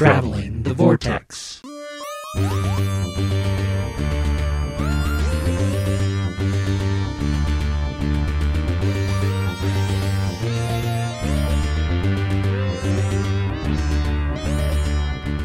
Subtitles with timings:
[0.00, 1.60] Traveling the Vortex.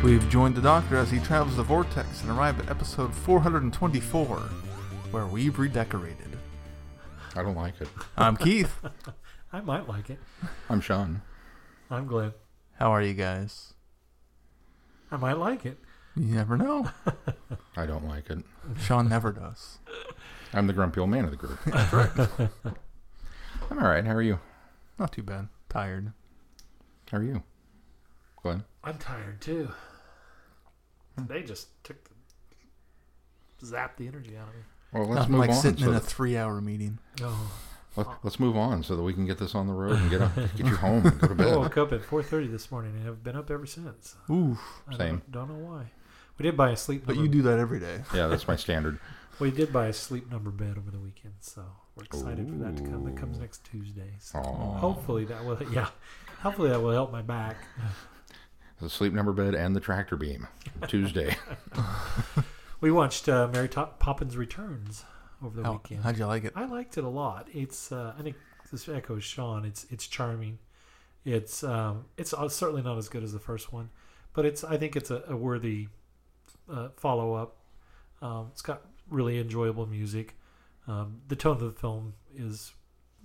[0.01, 4.37] We've joined the Doctor as he travels the vortex and arrive at episode 424,
[5.11, 6.37] where we've redecorated.
[7.35, 7.89] I don't like it.
[8.17, 8.73] I'm Keith.
[9.51, 10.19] I might like it.
[10.69, 11.23] I'm Sean.
[11.91, 12.31] I'm Glenn.
[12.79, 13.74] How are you guys?
[15.15, 15.77] I might like it.
[16.17, 16.89] You never know.
[17.77, 18.39] I don't like it.
[18.81, 19.77] Sean never does.
[20.53, 21.57] I'm the grumpy old man of the group.
[21.65, 22.09] That's right.
[23.71, 24.03] I'm all right.
[24.05, 24.39] How are you?
[24.99, 25.47] Not too bad.
[25.69, 26.11] Tired.
[27.09, 27.43] How are you,
[28.41, 28.65] Glenn?
[28.83, 29.71] I'm tired too.
[31.17, 31.27] Hmm.
[31.27, 32.09] They just took
[33.59, 34.61] the zap the energy out of me.
[34.91, 35.55] Well, let's Nothing move like on.
[35.55, 36.99] sitting so in a that- three-hour meeting.
[37.21, 37.51] Oh,
[37.95, 40.21] let, us move on so that we can get this on the road and get
[40.21, 41.53] up, get you home and go to bed.
[41.53, 44.15] I woke up at 4:30 this morning and have been up ever since.
[44.29, 44.59] Oof.
[44.87, 45.21] I Same.
[45.29, 45.91] Don't, don't know why.
[46.37, 47.03] We did buy a sleep.
[47.05, 48.01] But number, you do that every day.
[48.13, 48.99] Yeah, that's my standard.
[49.39, 51.63] We did buy a sleep number bed over the weekend, so
[51.95, 53.03] we're excited for that to come.
[53.05, 54.13] That comes next Tuesday.
[54.19, 54.77] So Aw.
[54.77, 55.57] hopefully that will.
[55.73, 55.89] Yeah,
[56.41, 57.57] hopefully that will help my back.
[58.81, 60.47] The sleep number bed and the tractor beam.
[60.87, 61.35] Tuesday.
[62.81, 65.05] We watched uh, Mary Top- Poppins Returns
[65.45, 66.03] over the How, weekend.
[66.03, 66.53] how'd you like it?
[66.55, 67.47] I liked it a lot.
[67.53, 68.35] It's uh, I think
[68.71, 69.65] this echoes Sean.
[69.65, 70.59] It's it's charming.
[71.23, 73.89] It's um, it's uh, certainly not as good as the first one,
[74.33, 75.87] but it's I think it's a, a worthy
[76.71, 77.57] uh, follow up.
[78.21, 80.35] Um, it's got really enjoyable music.
[80.87, 82.73] Um, the tone of the film is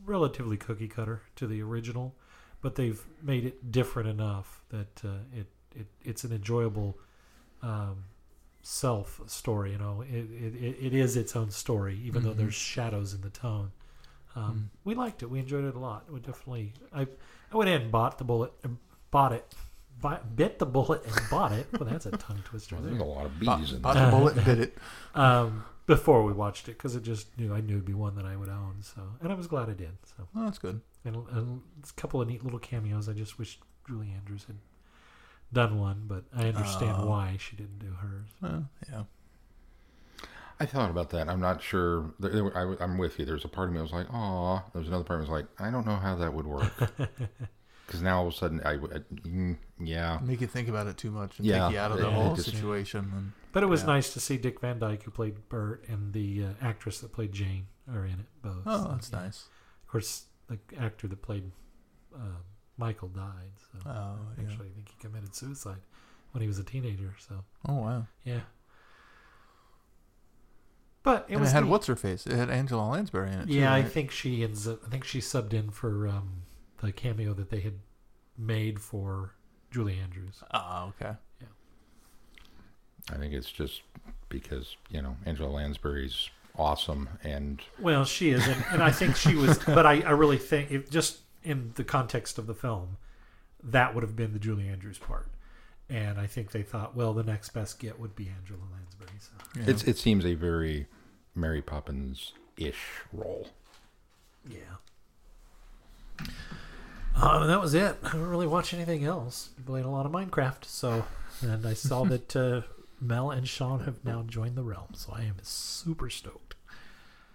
[0.05, 2.15] relatively cookie cutter to the original,
[2.63, 6.99] but they've made it different enough that uh, it, it it's an enjoyable
[7.63, 8.05] um,
[8.63, 9.73] self story.
[9.73, 12.37] You know, it, it, it- it is its own story, even though Mhm.
[12.39, 13.73] there's shadows in the tone.
[14.37, 15.31] Um, We liked it.
[15.31, 16.11] We enjoyed it a lot.
[16.11, 16.73] We definitely.
[16.93, 17.07] I
[17.53, 18.79] I went in and bought the bullet, and
[19.11, 19.55] bought it,
[20.01, 21.67] buy, bit the bullet and bought it.
[21.73, 22.77] Well, that's a tongue twister.
[22.77, 22.93] Well, there.
[22.93, 24.07] there's a lot of Bought, bees in bought there.
[24.07, 24.79] the bullet and bit it.
[25.17, 28.25] um, before we watched it because it just knew I knew it'd be one that
[28.25, 28.77] I would own.
[28.83, 29.99] So, and I was glad I did.
[30.17, 30.81] So, Oh, that's good.
[31.05, 33.09] and, and a couple of neat little cameos.
[33.09, 34.57] I just wish Julie Andrews had
[35.53, 37.07] done one, but I understand Oh.
[37.07, 38.29] why she didn't do hers.
[38.41, 39.03] Well, yeah.
[40.59, 41.29] I thought about that.
[41.29, 42.13] I'm not sure.
[42.21, 43.25] There, there, were- I, am with you.
[43.25, 45.27] There's a part of me that was like, "Aw." There was another part of me
[45.27, 46.73] that was like, "I don't know how that would work."
[47.87, 50.97] Because now all of a sudden, I, I mm, yeah, Make you think about it
[50.97, 53.11] too much and Yeah, take you out of the it- whole just- situation.
[53.13, 53.87] And But it was Yeah.
[53.89, 57.33] nice to see Dick Van Dyke, who played Bert, and the uh, actress that played
[57.33, 58.63] Jane are in it both.
[58.65, 59.19] oh, So, that's yeah.
[59.19, 59.49] nice.
[59.83, 61.51] Of course, the actor that played
[62.15, 62.19] uh,
[62.81, 63.53] Michael died.
[63.61, 64.45] So Oh, yeah.
[64.45, 65.79] actually, I think he committed suicide
[66.33, 67.15] when he was a teenager.
[67.19, 68.07] So Oh, wow.
[68.25, 68.41] yeah.
[71.03, 71.71] But it and was it had neat.
[71.71, 72.27] what's her face?
[72.27, 73.47] It had Angela Lansbury in it.
[73.47, 74.69] Too, Yeah, I think she ends.
[74.69, 76.43] Up, I think she subbed in for um,
[76.83, 77.75] the cameo that they had
[78.37, 79.33] made for
[79.71, 80.43] Julie Andrews.
[80.53, 81.15] Oh, okay.
[81.41, 81.47] Yeah.
[83.15, 83.81] I think it's just
[84.29, 89.35] because you know Angela Lansbury's awesome, and Well, she is, and, and I think she
[89.37, 89.57] was.
[89.59, 92.97] but I, I really think, if, just in the context of the film,
[93.63, 95.29] that would have been the Julie Andrews part.
[95.89, 99.19] And I think they thought, well, the next best get would be Angela Lansbury.
[99.19, 99.33] So.
[99.57, 99.65] Yeah.
[99.67, 100.87] it's it seems a very
[101.35, 103.49] Mary Poppins ish role.
[104.49, 106.27] Yeah.
[107.17, 107.97] Uh, that was it.
[108.05, 109.51] I didn't really watch anything else.
[109.59, 111.05] I Played a lot of Minecraft, so
[111.43, 112.63] and I saw that uh,
[113.01, 116.50] Mel and Sean have now joined the realm, so I am super stoked.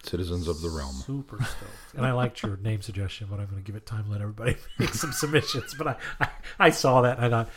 [0.05, 0.93] Citizens of the realm.
[0.93, 1.71] Super stoked.
[1.95, 4.09] And I liked your name suggestion, but I'm going to give it time.
[4.09, 5.73] Let everybody make some submissions.
[5.75, 6.27] But I, I,
[6.59, 7.49] I saw that and I thought,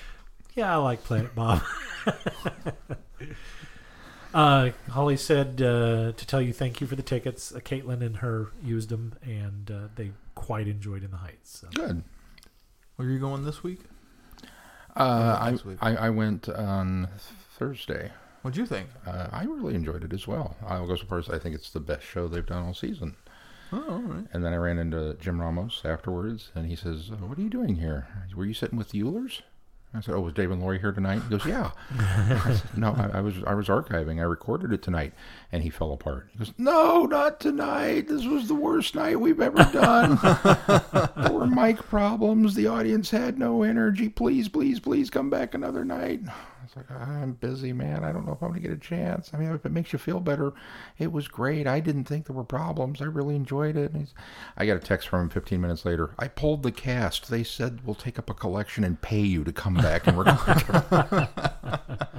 [0.54, 1.62] yeah, I like Planet Bob.
[4.34, 7.52] uh, Holly said uh, to tell you thank you for the tickets.
[7.54, 11.58] Uh, Caitlin and her used them, and uh, they quite enjoyed In the Heights.
[11.60, 11.68] So.
[11.74, 12.02] Good.
[12.96, 13.80] Were you going this week?
[14.96, 15.78] Uh, I, next week?
[15.80, 17.08] I I went on
[17.56, 18.10] Thursday.
[18.42, 18.88] What'd you think?
[19.06, 20.56] Uh, I really enjoyed it as well.
[20.66, 23.16] I'll go so far as I think it's the best show they've done all season.
[23.72, 24.24] Oh, all right.
[24.32, 27.50] And then I ran into Jim Ramos afterwards, and he says, "Uh, "What are you
[27.50, 28.06] doing here?
[28.34, 29.42] Were you sitting with the Eulers?"
[29.92, 32.92] I said, "Oh, was Dave and Lori here tonight?" He goes, "Yeah." I said, "No,
[32.92, 34.20] I, I was I was archiving.
[34.20, 35.12] I recorded it tonight."
[35.52, 36.28] And he fell apart.
[36.32, 38.08] He goes, "No, not tonight.
[38.08, 40.18] This was the worst night we've ever done.
[41.16, 42.54] there were mic problems.
[42.54, 44.08] The audience had no energy.
[44.08, 46.20] Please, please, please come back another night."
[46.68, 48.04] Was like, "I'm busy, man.
[48.04, 49.30] I don't know if I'm going to get a chance.
[49.32, 50.52] I mean, if it makes you feel better,
[50.98, 51.66] it was great.
[51.66, 53.00] I didn't think there were problems.
[53.00, 54.14] I really enjoyed it." And he's,
[54.56, 56.10] I got a text from him 15 minutes later.
[56.18, 57.30] I pulled the cast.
[57.30, 60.84] They said we'll take up a collection and pay you to come back and record.
[60.90, 62.10] but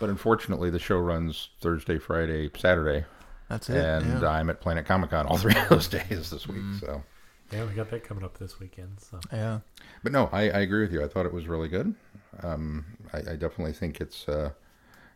[0.00, 3.06] unfortunately, the show runs Thursday, Friday, Saturday,
[3.48, 3.76] That's it.
[3.76, 4.28] and yeah.
[4.28, 6.58] I'm at Planet Comic Con all three of those days this week.
[6.58, 6.78] Mm-hmm.
[6.78, 7.02] So
[7.52, 9.00] Yeah, we got that coming up this weekend.
[9.00, 9.60] So Yeah.
[10.02, 11.02] But no, I, I agree with you.
[11.02, 11.94] I thought it was really good.
[12.42, 14.50] Um, I, I definitely think it's uh,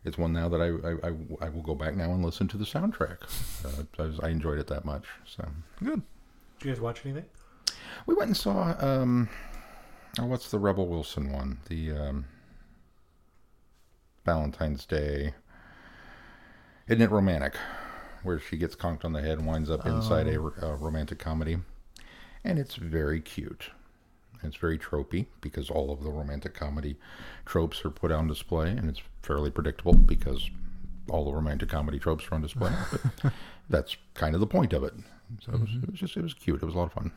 [0.03, 0.67] it's one now that I,
[1.07, 3.19] I, I, I will go back now and listen to the soundtrack.
[3.63, 5.05] Uh, I, was, I enjoyed it that much.
[5.25, 5.47] So
[5.83, 6.01] Good.
[6.59, 7.25] did you guys watch anything?
[8.05, 9.29] we went and saw um,
[10.19, 11.59] oh, what's the Rebel Wilson one?
[11.69, 12.25] The um,
[14.25, 15.33] Valentine's Day.
[16.87, 17.55] Isn't it romantic?
[18.23, 21.57] Where she gets conked on the head and winds up inside a, a romantic comedy,
[22.43, 23.69] and it's very cute.
[24.43, 26.97] It's very tropey because all of the romantic comedy
[27.45, 30.49] tropes are put on display, and it's fairly predictable because
[31.09, 32.71] all the romantic comedy tropes are on display.
[33.23, 33.33] but
[33.69, 34.93] that's kind of the point of it.
[35.41, 36.61] So it, was, it was just it was cute.
[36.61, 37.11] It was a lot of fun.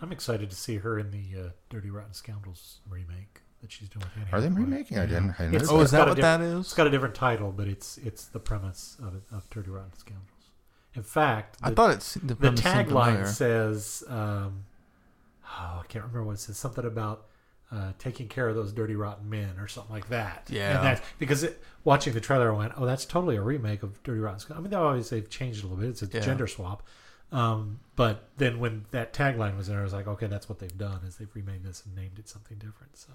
[0.00, 4.04] I'm excited to see her in the uh, Dirty Rotten Scoundrels remake that she's doing.
[4.04, 4.64] With Anne Are they Hathaway.
[4.64, 4.98] remaking?
[4.98, 5.34] I didn't.
[5.40, 6.60] I didn't Oh, is that what that is?
[6.66, 10.30] It's got a different title, but it's it's the premise of of Dirty Rotten Scoundrels.
[10.98, 14.64] In fact, I thought it's the, the tagline says, um,
[15.44, 16.56] "Oh, I can't remember what it says.
[16.58, 17.26] Something about
[17.70, 20.76] uh, taking care of those dirty, rotten men, or something like that." Yeah.
[20.78, 24.02] and that's because it, watching the trailer, I went, "Oh, that's totally a remake of
[24.02, 25.90] Dirty Rotten." Scoundrels." I mean, they always they've changed it a little bit.
[25.90, 26.20] It's a Yeah.
[26.20, 26.82] gender swap.
[27.30, 30.78] Um, but then when that tagline was there, I was like, "Okay, that's what they've
[30.78, 33.12] done is they've remade this and named it something different." So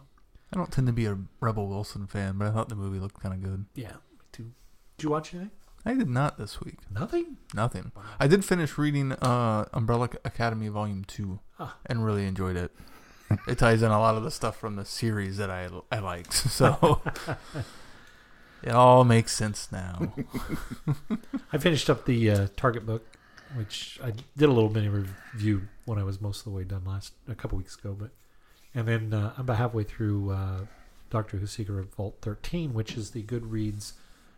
[0.54, 3.20] I don't tend to be a Rebel Wilson fan, but I thought the movie looked
[3.22, 3.66] kind of good.
[3.76, 4.52] yeah, me too.
[4.98, 5.52] Did you watch anything?
[5.86, 6.78] I did not this week.
[6.92, 7.38] Nothing.
[7.54, 7.92] Nothing.
[8.20, 11.76] I did finish reading uh, Umbrella Academy Volume 2 Ah.
[11.86, 12.72] and really enjoyed it.
[13.48, 16.34] it ties in a lot of the stuff from the series that I, I liked.
[16.50, 17.02] So
[18.64, 20.14] it all makes sense now.
[21.52, 23.06] I finished up the uh, Target book,
[23.56, 26.86] which I did a little mini review when I was most of the way done
[26.86, 27.96] last a couple weeks ago.
[28.00, 28.12] But
[28.74, 30.60] and then uh, I'm about halfway through uh,
[31.10, 33.94] Doctor Who: Secret of Vault 13, which is the Goodreads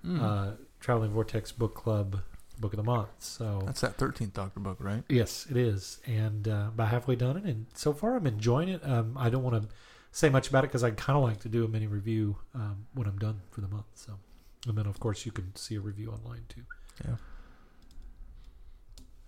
[0.06, 0.22] Mm.
[0.22, 0.52] uh,
[0.86, 2.22] Traveling Vortex Book Club
[2.60, 3.10] Book of the Month.
[3.18, 5.02] So That's that 13th Doctor book, right?
[5.10, 8.82] yes, it is, and uh, about halfway done it, and so far I'm enjoying it.
[8.88, 9.68] Um, I don't want to
[10.12, 12.86] say much about it because I kind of like to do a mini review um,
[12.94, 13.88] when I'm done for the month.
[13.96, 14.14] So,
[14.68, 16.62] and then of course you can see a review online too.
[17.04, 17.16] Yeah.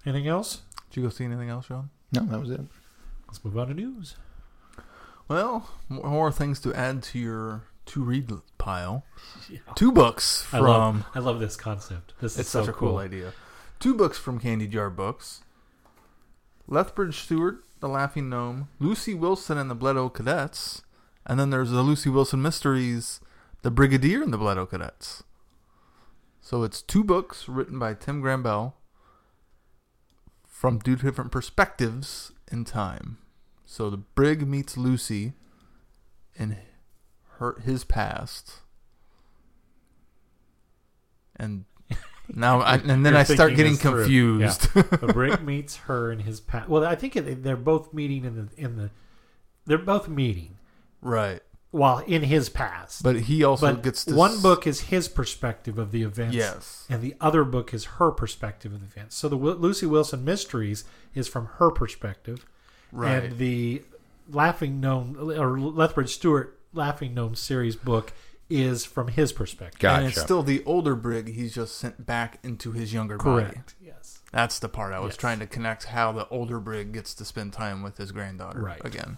[0.06, 0.62] Anything else?
[0.92, 1.90] Did you go see anything else, Sean?
[2.12, 2.62] No, that was it.
[3.26, 4.16] Let's move on to news.
[5.28, 9.06] Well, more, more things to add to your to read pile.
[9.76, 10.66] Two books I from.
[10.68, 12.14] love, I love this concept.
[12.22, 12.98] This is It's so such a cool, cool.
[13.00, 13.34] idea.
[13.80, 15.42] Two books from Candy Jar Books.
[16.68, 20.82] Lethbridge Stewart, The Laughing Gnome, Lucy Wilson and the Bledoe Cadets,
[21.26, 23.20] and then there's the Lucy Wilson Mysteries,
[23.62, 25.24] The Brigadier and the Bledoe Cadets.
[26.42, 28.74] So it's two books written by Tim Gambrell
[30.46, 33.18] from two different perspectives in time.
[33.66, 35.34] So the Brig meets Lucy
[36.36, 36.58] in
[37.40, 38.62] her his past.
[41.36, 41.66] And
[42.34, 44.74] now I, and then You're I start getting confused.
[44.74, 46.70] the Brig meets her in his past.
[46.70, 47.14] Well, I think
[47.44, 48.90] they're both meeting in the in the.
[49.66, 50.58] They're both meeting
[51.02, 51.42] right.
[51.72, 53.04] while in his past.
[53.04, 56.36] But he also But gets to one s- book is his perspective of the events.
[56.36, 56.86] Yes.
[56.90, 59.18] And the other book is her perspective of the events.
[59.18, 62.46] So the Wi- Lucy Wilson Mysteries is from her perspective.
[62.94, 63.26] Right.
[63.26, 63.84] And the
[64.32, 68.14] Laughing Gnome or Lethbridge Stewart Laughing Gnome series book
[68.50, 69.80] is from his perspective.
[69.80, 69.98] Gotcha.
[70.00, 71.34] And it's still the older Brig.
[71.34, 73.58] He's just sent back into his younger body.
[73.84, 74.20] Yes.
[74.32, 75.18] That's the part I was Yes.
[75.18, 78.84] trying to connect how the older Brig gets to spend time with his granddaughter Right.
[78.86, 79.18] again.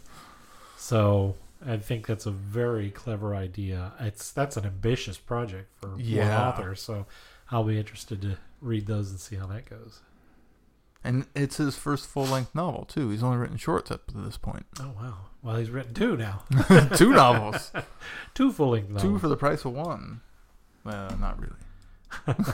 [0.78, 1.36] So
[1.66, 3.92] I think that's a very clever idea.
[4.00, 6.74] It's that's an ambitious project for one author.
[6.76, 7.06] So
[7.52, 10.00] I'll be interested to read those and see how that goes.
[11.04, 13.10] And it's his first full length novel too.
[13.10, 14.66] He's only written shorts up to this point.
[14.82, 15.14] Oh wow!
[15.42, 16.44] Well, he's written two now,
[16.96, 17.72] Two novels.
[18.34, 19.04] two full length novels.
[19.04, 20.20] Two for the price of one.
[20.84, 21.56] Well, not really.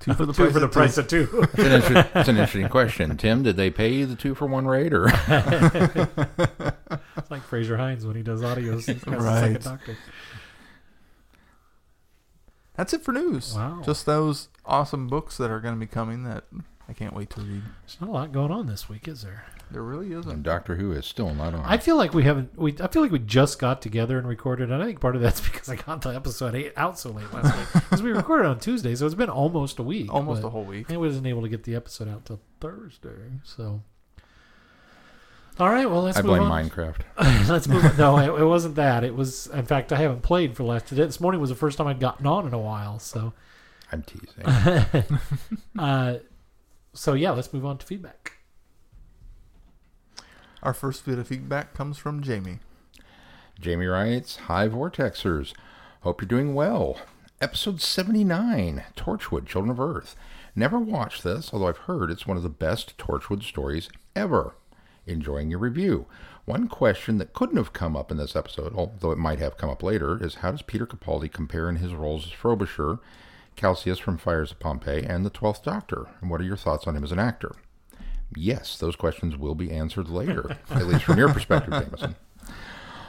[0.00, 1.00] Two for the two price for the of price two.
[1.00, 1.28] of two.
[1.42, 3.16] It's an, inter- it's an interesting question.
[3.16, 5.08] Tim, did they pay you the two for one rate or?
[7.16, 9.40] It's like Frazer Hines when he does audios as the Right.
[9.60, 9.96] second Doctor.
[12.76, 13.54] That's it for news.
[13.56, 13.82] Wow.
[13.84, 16.44] Just those awesome books that are going to be coming that
[16.88, 17.62] I can't wait to read.
[17.82, 19.44] There's not a lot going on this week, is there?
[19.70, 20.42] There really isn't.
[20.42, 21.62] Doctor Who is still not on.
[21.64, 22.56] I feel like we haven't.
[22.58, 25.20] We I feel like we just got together and recorded, and I think part of
[25.20, 28.46] that's because I got the episode eight out so late last week because we recorded
[28.46, 30.12] on Tuesday, so it's been almost a week.
[30.12, 30.90] Almost a whole week.
[30.90, 33.82] I wasn't able to get the episode out till Thursday, so.
[35.60, 36.70] All right, well let's I move blame on.
[36.70, 37.00] Minecraft.
[37.48, 37.84] let's move.
[37.84, 37.96] On.
[37.98, 39.02] No, it, it wasn't that.
[39.04, 41.04] It was, in fact, I haven't played for the last today.
[41.04, 43.00] This morning was the first time I'd gotten on in a while.
[43.00, 43.34] So,
[43.92, 44.44] I'm teasing.
[45.78, 46.18] uh,
[46.92, 48.32] so yeah, let's move on to feedback.
[50.62, 52.58] Our first bit of feedback comes from Jamie.
[53.60, 55.52] Jamie writes, Hi Vortexers.
[56.02, 56.98] Hope you're doing well.
[57.40, 60.16] Episode 79, Torchwood, Children of Earth.
[60.56, 64.56] Never watched this, although I've heard it's one of the best Torchwood stories ever.
[65.06, 66.06] Enjoying your review.
[66.44, 69.70] One question that couldn't have come up in this episode, although it might have come
[69.70, 72.98] up later, is how does Peter Capaldi compare in his roles as Frobisher,
[73.58, 76.06] Caecilius from Fires of Pompeii, and the Twelfth Doctor?
[76.20, 77.52] And what are your thoughts on him as an actor?
[78.36, 82.16] Yes, those questions will be answered later, at least from your perspective, Jameson.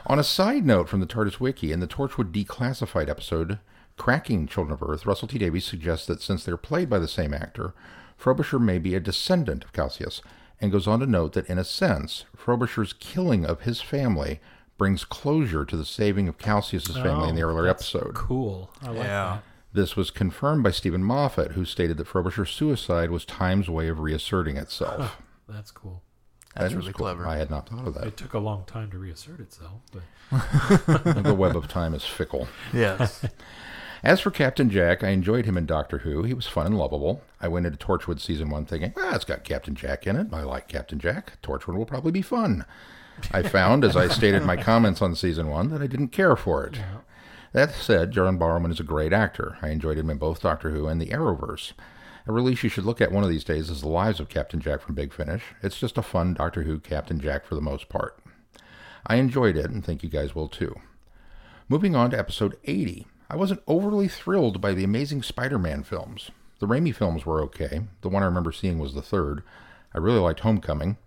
[0.06, 3.58] On a side note from the TARDIS Wiki, in the Torchwood Declassified episode,
[3.96, 7.34] Cracking Children of Earth, Russell T Davies suggests that since they're played by the same
[7.34, 7.74] actor,
[8.16, 10.20] Frobisher may be a descendant of Caecilius,
[10.60, 14.40] and goes on to note that in a sense, Frobisher's killing of his family
[14.78, 18.14] brings closure to the saving of Caecilius's family in the Oh, earlier that's episode.
[18.14, 18.70] Cool.
[18.82, 19.38] I like Yeah.
[19.72, 24.00] This was confirmed by Steven Moffat, who stated that Frobisher's suicide was time's way of
[24.00, 25.16] reasserting itself.
[25.46, 25.54] that.
[25.54, 26.02] That's cool.
[26.54, 27.06] That's That is really cool.
[27.06, 27.26] clever.
[27.26, 28.06] I had not thought of that.
[28.08, 30.02] It took a long time to reassert itself, but
[31.22, 32.48] the web of time is fickle.
[32.72, 33.24] Yes.
[34.02, 36.22] As for Captain Jack, I enjoyed him in Doctor Who.
[36.22, 37.22] He was fun and lovable.
[37.40, 40.28] I went into Torchwood season one thinking, ah, it's got Captain Jack in it.
[40.32, 41.34] I like Captain Jack.
[41.42, 42.64] Torchwood will probably be fun.
[43.30, 46.34] I found, as I stated in my comments on season one, that I didn't care
[46.34, 46.78] for it.
[47.52, 49.58] That said, John Barrowman is a great actor.
[49.60, 51.72] I enjoyed him in both Doctor Who and the Arrowverse.
[52.26, 54.60] A release you should look at one of these days is The Lives of Captain
[54.60, 55.42] Jack from Big Finish.
[55.60, 58.16] It's just a fun Doctor Who Captain Jack for the most part.
[59.04, 60.76] I enjoyed it and think you guys will too.
[61.68, 63.08] Moving on to episode 80.
[63.28, 66.30] I wasn't overly thrilled by the amazing Spider Man films.
[66.60, 67.80] The Raimi films were okay.
[68.02, 69.42] The one I remember seeing was the third.
[69.92, 70.98] I really liked Homecoming.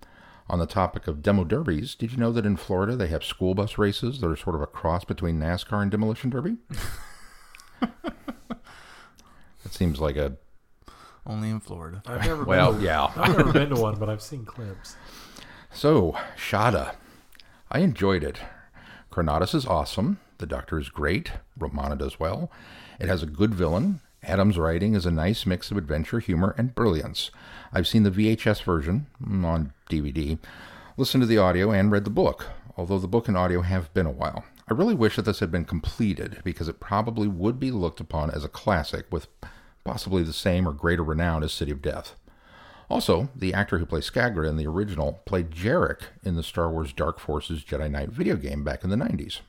[0.49, 3.55] On the topic of demo derbies, did you know that in Florida they have school
[3.55, 6.57] bus races that are sort of a cross between NASCAR and Demolition Derby?
[7.81, 8.13] that
[9.69, 10.37] seems like a.
[11.25, 12.03] Only in Florida.
[12.05, 13.11] I've never Well, been to, yeah.
[13.15, 14.97] I've never been to one, but I've seen clips.
[15.71, 16.95] So, Shada.
[17.71, 18.39] I enjoyed it.
[19.11, 20.19] Chronotis is awesome.
[20.39, 21.31] The Doctor is great.
[21.57, 22.51] Romana does well.
[22.99, 24.01] It has a good villain.
[24.23, 27.29] Adam's writing is a nice mix of adventure, humor, and brilliance.
[27.73, 30.39] I've seen the VHS version on DVD,
[30.97, 34.05] listened to the audio, and read the book, although the book and audio have been
[34.05, 34.45] a while.
[34.69, 38.31] I really wish that this had been completed because it probably would be looked upon
[38.31, 39.27] as a classic with
[39.83, 42.15] possibly the same or greater renown as City of Death.
[42.89, 46.93] Also, the actor who plays Skagra in the original played Jerec in the Star Wars
[46.93, 49.39] Dark Forces Jedi Knight video game back in the 90s.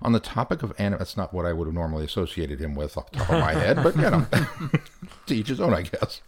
[0.00, 2.96] On the topic of anime, that's not what I would have normally associated him with
[2.96, 4.26] off the top of my head, but you know,
[5.26, 6.20] to each his own, I guess.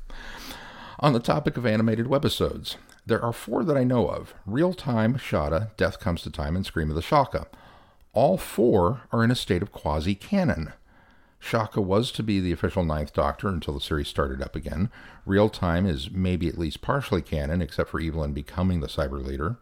[0.99, 5.15] On the topic of animated webisodes, there are four that I know of Real Time,
[5.15, 7.47] Shada, Death Comes to Time, and Scream of the Shalka.
[8.13, 10.73] All four are in a state of quasi canon.
[11.41, 14.91] Shalka was to be the official Ninth Doctor until the series started up again.
[15.25, 19.57] Real Time is maybe at least partially canon, except for Evelyn becoming the Cyber Leader.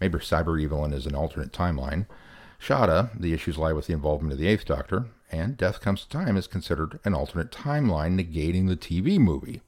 [0.00, 2.06] Maybe Cyber Evelyn is an alternate timeline.
[2.60, 6.08] Shada, the issues lie with the involvement of the Eighth Doctor, and Death Comes to
[6.08, 9.62] Time is considered an alternate timeline negating the TV movie.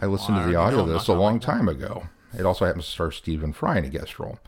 [0.00, 2.08] I listened Well, I to the audio of this a long like time ago.
[2.36, 4.38] It also happens to star Stephen Fry in a guest role.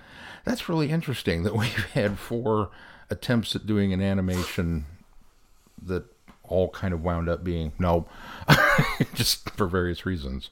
[0.44, 2.70] That's really interesting that we've had four
[3.11, 4.87] attempts at doing an animation
[5.82, 6.04] that
[6.42, 8.06] all kind of wound up being no,
[9.14, 10.50] just for various reasons.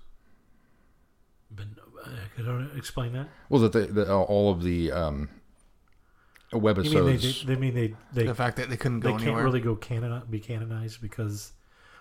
[1.50, 1.66] But
[2.04, 3.28] uh, could I explain that?
[3.48, 5.28] Well, that the, the, all of the um,
[6.52, 9.24] You mean they, they, they mean they they, The fact that they couldn't go they
[9.24, 11.52] go can't really go canon be canonized because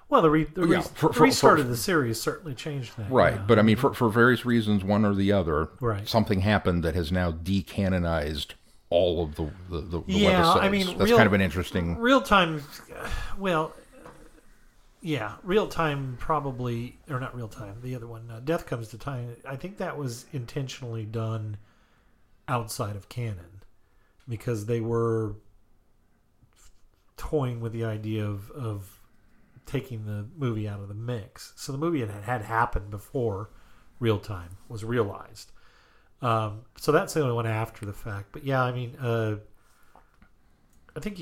[0.10, 2.54] well the, re, the, re, Yeah, for- the for- restart for- of the series certainly
[2.54, 3.44] changed that Right, yeah.
[3.48, 6.06] but I mean, for, for various reasons, one or the other, Right.
[6.08, 8.48] something happened that has now decanonized
[8.90, 10.62] all of the the, the, the Yeah, webisodes.
[10.64, 11.98] I mean, that's real- kind of an interesting.
[11.98, 12.62] real time
[13.38, 13.74] well
[15.04, 18.98] yeah real time probably or not real time the other one uh, death comes to
[19.00, 21.58] time i think that was intentionally done
[22.48, 23.61] outside of canon
[24.28, 25.36] because they were
[27.18, 29.00] toying with the idea of of
[29.66, 33.50] taking the movie out of the mix so the movie had had happened before
[34.00, 35.52] real time was realized
[36.22, 39.36] um, so that's the only one after the fact but yeah i mean uh,
[40.96, 41.20] i think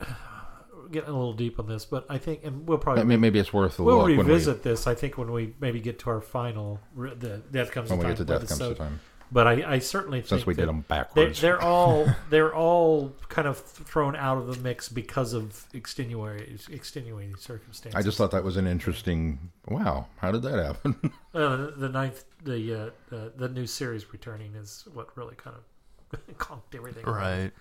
[0.00, 3.20] we're getting a little deep on this, but I think, and we'll probably I mean,
[3.20, 4.86] maybe it's worth a we'll look when we, revisit this.
[4.86, 8.08] I think when we maybe get to our final, the death comes when to we
[8.08, 8.74] time get to death comes episode.
[8.74, 9.00] to time.
[9.32, 11.40] But I, I certainly think Since we that did them backwards.
[11.40, 17.36] they're all they're all kind of thrown out of the mix because of extenuating extenuating
[17.36, 17.98] circumstances.
[17.98, 19.38] I just thought that was an interesting.
[19.68, 21.12] Wow, how did that happen?
[21.34, 26.36] uh, the ninth the uh, the the new series returning is what really kind of
[26.36, 27.06] conked everything.
[27.06, 27.14] up.
[27.14, 27.52] Right.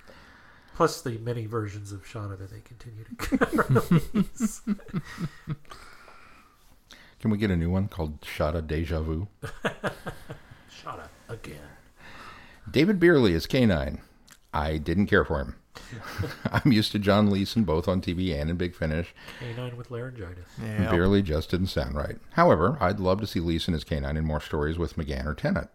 [0.75, 4.61] Plus the many versions of Shada that they continue to release.
[7.19, 9.27] Can we get a new one called Shada Deja Vu?
[9.63, 11.57] Shada again.
[12.69, 13.99] David Brierley is K9.
[14.53, 15.55] I didn't care for him.
[16.51, 19.13] I'm used to John Leeson both on TV and in Big Finish.
[19.39, 20.47] K9 with laryngitis.
[20.61, 20.91] Yeah.
[20.91, 22.17] Barely just didn't sound right.
[22.31, 25.69] However, I'd love to see Leeson as K9 in more stories with McGann or Tennant.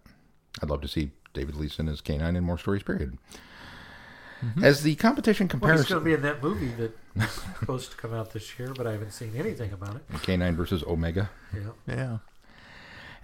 [0.62, 3.18] I'd love to see David Leeson as K9 in more stories, period.
[4.44, 4.64] Mm-hmm.
[4.64, 6.70] As the competition Well, he's going to be in that movie
[7.16, 10.08] that's supposed to come out this year, but I haven't seen anything about it.
[10.12, 11.30] K9 versus Omega.
[11.54, 11.60] Yeah.
[11.88, 12.18] Yeah.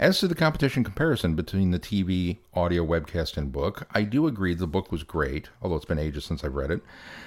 [0.03, 4.53] As to the competition comparison between the TV, audio, webcast, and book, I do agree
[4.53, 6.83] the book was great, although it's been ages since I've read it.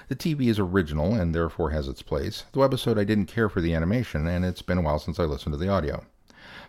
[0.09, 2.43] The TV is original and therefore has its place.
[2.51, 5.23] The webisode, I didn't care for the animation, and it's been a while since I
[5.23, 6.03] listened to the audio.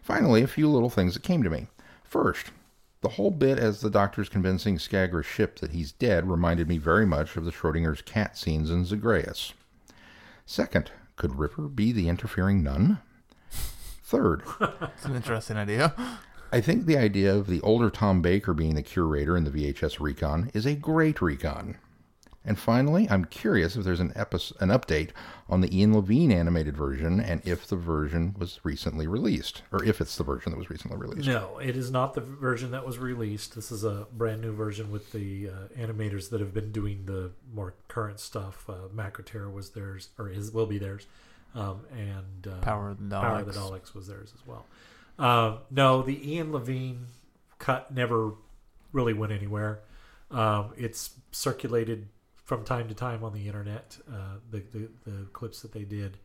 [0.01, 1.67] Finally, a few little things that came to me.
[2.05, 2.53] First,
[3.01, 7.05] the whole bit as the doctor's convincing Skagra's ship that he's dead reminded me very
[7.05, 9.55] much of the Schrodinger's cat scenes in Zagreus.
[10.45, 13.01] Second, could Ripper be the interfering nun?
[14.07, 15.93] Third, It's an interesting idea.
[16.53, 19.99] I think the idea of the older Tom Baker being the curator in the VHS
[19.99, 21.77] recon is a great recon.
[22.45, 25.11] And finally, I'm curious if there's an, epi- an update
[25.49, 30.01] on the Ian Levine animated version and if the version was recently released, or if
[30.01, 31.27] it's the version that was recently released.
[31.27, 33.57] No, it is not the version that was released.
[33.57, 37.33] This is a brand new version with the uh, animators that have been doing the
[37.53, 38.71] more current stuff.
[38.71, 41.09] Uh, Macra Terror was theirs, or is will be theirs,
[41.57, 43.21] um, and uh, Power of the Daleks.
[43.21, 44.67] Power of the Daleks was theirs as well.
[45.19, 47.07] Uh, no, the Ian Levine
[47.59, 48.33] cut never
[48.93, 49.81] really went anywhere.
[50.31, 52.09] Um, it's circulated
[52.45, 56.19] from time to time on the internet, uh, the, the the clips that they did,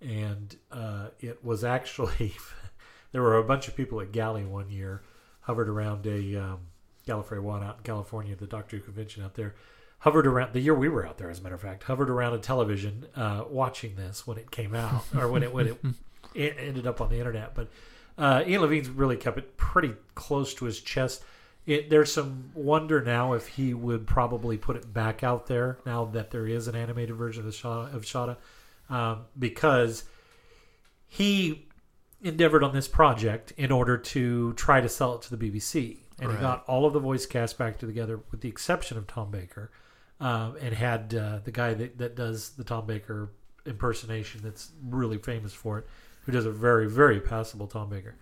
[0.00, 2.34] and uh, it was actually
[3.12, 5.02] there were a bunch of people at Galley one year
[5.40, 6.58] hovered around a um,
[7.06, 9.54] Gallifrey One out in California, the Doctor Who convention out there.
[10.04, 11.84] Hovered around the year we were out there, as a matter of fact.
[11.84, 15.68] Hovered around a television, uh, watching this when it came out, or when it when
[15.68, 15.78] it,
[16.34, 17.54] it ended up on the internet.
[17.54, 17.68] But
[18.18, 21.24] uh, Ian Levine's really kept it pretty close to his chest.
[21.64, 26.04] It, there's some wonder now if he would probably put it back out there now
[26.04, 28.36] that there is an animated version of the Shada, of Shada
[28.90, 30.04] um, because
[31.06, 31.66] he
[32.20, 36.30] endeavored on this project in order to try to sell it to the BBC, and
[36.30, 39.70] he got all of the voice cast back together, with the exception of Tom Baker,
[40.20, 43.30] um, and had uh, the guy that, that does the Tom Baker
[43.66, 45.86] impersonation that's really famous for it,
[46.24, 48.16] who does a very very passable Tom Baker.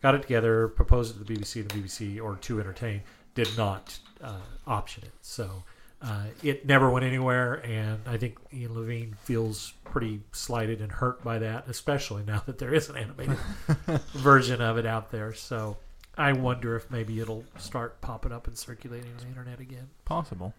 [0.00, 3.02] Got it together, proposed it to the BBC, and the BBC or to entertain
[3.34, 5.12] did not uh, option it.
[5.22, 5.64] So
[6.00, 11.24] uh, it never went anywhere, and I think Ian Levine feels pretty slighted and hurt
[11.24, 13.38] by that, especially now that there is an animated
[14.12, 15.32] version of it out there.
[15.32, 15.76] So
[16.16, 19.88] I wonder if maybe it'll start popping up and circulating on the internet again.
[20.04, 20.54] Possible.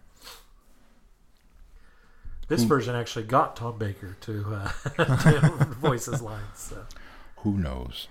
[2.50, 2.68] This Hmm.
[2.68, 4.44] version actually got Tom Baker to,
[4.98, 6.44] uh, to voice his lines.
[6.56, 6.84] So.
[7.38, 8.08] Who knows?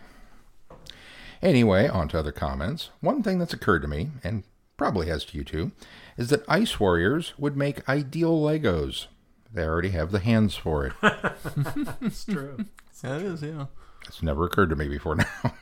[1.42, 2.90] Anyway, on to other comments.
[3.02, 4.44] One thing that's occurred to me, and
[4.78, 5.72] probably has to you too,
[6.18, 9.08] is that Ice Warriors would make ideal Legos.
[9.54, 10.94] They already have the hands for it.
[11.02, 12.66] That's true.
[13.04, 13.66] Yeah, it is, yeah.
[14.08, 15.54] It's never occurred to me before now.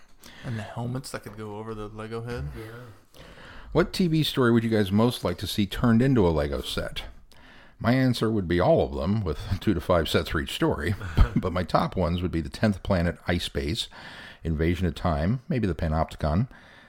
[0.46, 2.46] And the helmets that could go over the Lego head.
[2.56, 3.22] yeah.
[3.72, 7.04] What TV story would you guys most like to see turned into a Lego set?
[7.80, 10.96] My answer would be all of them, with two to five sets for each story.
[11.36, 13.88] but my top ones would be the 10th Planet Ice Base,
[14.44, 16.48] Invasion of Time, maybe the Panopticon,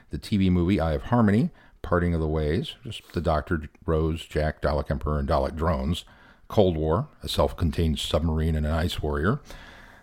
[0.09, 4.61] the TV movie Eye of Harmony, Parting of the Ways, just the Doctor, Rose, Jack,
[4.61, 6.05] Dalek Emperor, and Dalek drones,
[6.47, 9.39] Cold War, a self contained submarine and an ice warrior,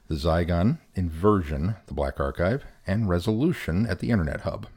[0.08, 4.68] the Zygon, Inversion, the Black Archive, and Resolution at the Internet Hub.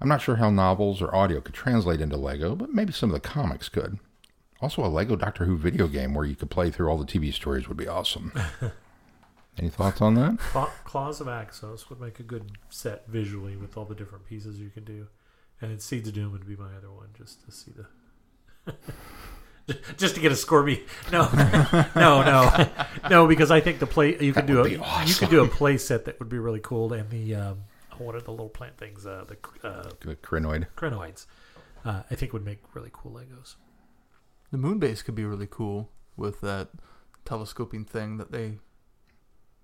[0.00, 3.14] I'm not sure how novels or audio could translate into Lego, but maybe some of
[3.14, 3.98] the comics could.
[4.62, 7.32] Also, a Lego Doctor Who video game where you could play through all the TV
[7.32, 8.32] stories would be awesome.
[9.58, 10.38] Any thoughts on that?
[10.38, 14.58] Cla- Claws of Axos would make a good set visually with all the different pieces
[14.58, 15.06] you can do.
[15.60, 18.74] And then Seeds of Doom would be my other one, just to see the.
[19.96, 20.82] just to get a Scorby.
[21.12, 21.28] No,
[21.96, 22.68] no, no,
[23.10, 24.72] no, because I think the play you could do a would
[25.08, 27.58] you could do a play set that would be really cool, and the um,
[27.98, 29.04] what are the little plant things?
[29.06, 30.66] Uh, the uh, The Krynoid.
[30.76, 31.26] Krynoids.
[31.84, 33.56] Uh, I think would make really cool Legos.
[34.50, 36.68] The moon base could be really cool with that
[37.24, 38.58] telescoping thing that they.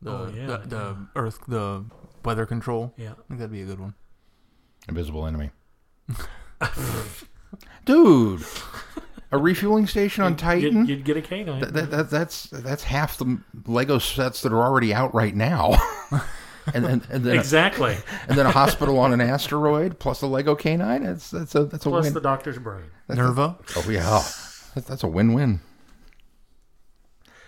[0.02, 0.94] The, Oh, yeah, the, the yeah.
[1.16, 1.84] Earth, the
[2.24, 2.92] weather control.
[2.96, 3.94] Yeah, I think that'd be a good one.
[4.88, 5.50] Invisible Enemy.
[7.84, 8.44] Dude!
[9.32, 10.86] A refueling station on Titan?
[10.86, 11.60] You'd, you'd get a K9.
[11.60, 15.74] That, that, that, that's that's half the Lego sets that are already out right now.
[16.74, 17.96] and, and, and, then exactly.
[18.28, 21.04] and then a hospital on an asteroid plus a Lego K9.
[21.04, 22.14] That's that's a that's a Plus win.
[22.14, 22.84] the doctor's brain.
[23.08, 23.56] That's a- Nerva.
[23.76, 24.22] oh yeah,
[24.76, 25.60] that's, that's a win-win.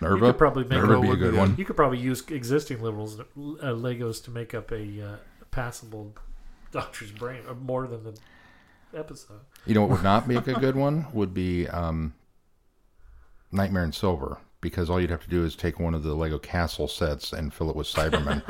[0.00, 1.38] You Nerva, could probably make Nerva would be a good good.
[1.38, 1.54] one.
[1.58, 5.16] You could probably use existing liberals, uh, Legos to make up a uh,
[5.50, 6.14] passable
[6.72, 8.18] Doctor's Brain, or more than the
[8.98, 9.40] episode.
[9.66, 12.14] You know what would not make a good one would be um,
[13.52, 16.38] Nightmare in Silver because all you'd have to do is take one of the Lego
[16.38, 18.42] Castle sets and fill it with Cybermen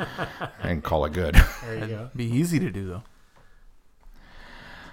[0.63, 1.35] and call it good.
[1.63, 2.09] There you go.
[2.15, 3.03] Be easy to do though.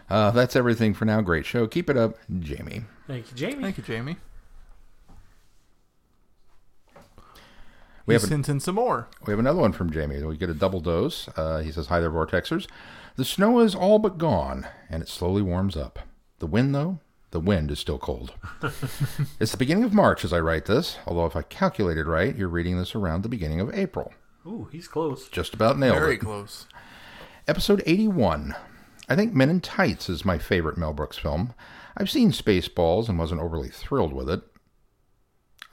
[0.08, 1.20] Uh, that's everything for now.
[1.20, 1.66] Great show.
[1.66, 2.84] Keep it up, Jamie.
[3.06, 3.62] Thank you, Jamie.
[3.62, 4.16] Thank you, Jamie.
[6.94, 9.08] We We have a- sent in some more.
[9.26, 10.22] We have another one from Jamie.
[10.22, 11.28] We get a double dose.
[11.36, 12.66] Uh, he says, Hi there, Vortexers.
[13.16, 15.98] The snow is all but gone, and it slowly warms up.
[16.38, 18.34] The wind, though, the wind is still cold.
[19.40, 22.48] it's the beginning of March as I write this, although if I calculated right, you're
[22.48, 24.12] reading this around the beginning of April.
[24.46, 25.28] Ooh, he's close.
[25.28, 26.06] Just about nailed Very it.
[26.06, 26.66] Very close.
[27.48, 28.54] Episode 81.
[29.08, 31.54] I think Men in Tights is my favorite Mel Brooks film.
[31.96, 34.42] I've seen Spaceballs and wasn't overly thrilled with it.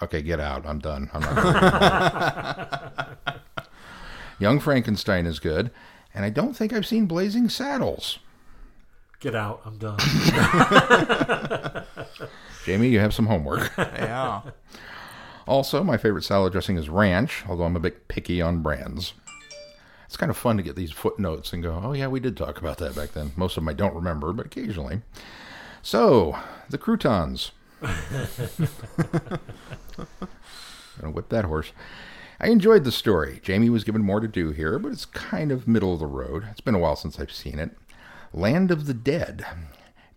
[0.01, 0.65] Okay, get out.
[0.65, 1.09] I'm done.
[1.13, 3.39] I'm not gonna read it.
[4.39, 5.71] Young Frankenstein is good,
[6.13, 8.19] and I don't think I've seen Blazing Saddles.
[9.19, 9.61] Get out.
[9.65, 9.99] I'm done.
[12.65, 13.71] Jamie, you have some homework.
[13.77, 14.41] Yeah.
[15.47, 19.13] also, my favorite salad dressing is ranch, although I'm a bit picky on brands.
[20.05, 22.59] It's kind of fun to get these footnotes and go, oh, yeah, we did talk
[22.59, 23.31] about that back then.
[23.35, 25.01] Most of them I don't remember, but occasionally.
[25.85, 27.51] So, the croutons.
[27.81, 27.99] Gonna
[31.11, 31.73] whip that horse.
[32.39, 33.41] I enjoyed the story.
[33.43, 36.47] Jamie was given more to do here, but it's kind of middle of the road.
[36.51, 37.71] It's been a while since I've seen it.
[38.33, 39.45] Land of the Dead.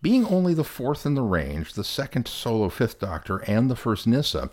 [0.01, 4.07] Being only the fourth in the range, the second solo Fifth Doctor, and the first
[4.07, 4.49] Nyssa,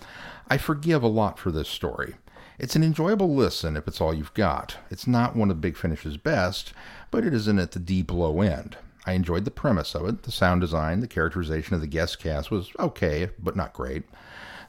[0.48, 2.16] I forgive a lot for this story.
[2.58, 4.78] It's an enjoyable listen if it's all you've got.
[4.90, 6.72] It's not one of Big Finish's best,
[7.12, 8.76] but it isn't at the deep low end.
[9.06, 10.22] I enjoyed the premise of it.
[10.22, 14.04] The sound design, the characterization of the guest cast was okay, but not great.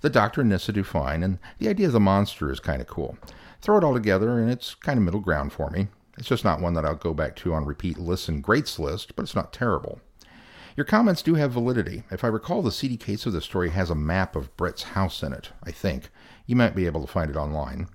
[0.01, 2.87] The Doctor and Nyssa do fine, and the idea of the monster is kind of
[2.87, 3.17] cool.
[3.61, 5.87] Throw it all together, and it's kind of middle ground for me.
[6.17, 9.23] It's just not one that I'll go back to on repeat listen greats list, but
[9.23, 9.99] it's not terrible.
[10.77, 12.03] Your comments do have validity.
[12.11, 15.23] If I recall, the CD case of the story has a map of Brett's house
[15.23, 16.09] in it, I think.
[16.45, 17.87] You might be able to find it online.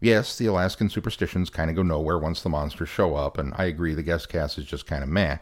[0.00, 3.64] Yes, the Alaskan superstitions kind of go nowhere once the monsters show up, and I
[3.64, 5.38] agree the guest cast is just kind of meh.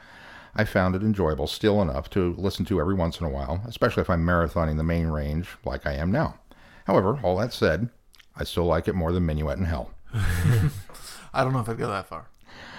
[0.58, 4.00] I found it enjoyable still enough to listen to every once in a while, especially
[4.00, 6.40] if I'm marathoning the main range like I am now.
[6.86, 7.90] However, all that said,
[8.36, 9.90] I still like it more than Minuet in Hell.
[11.32, 12.26] I don't know if I'd go that far.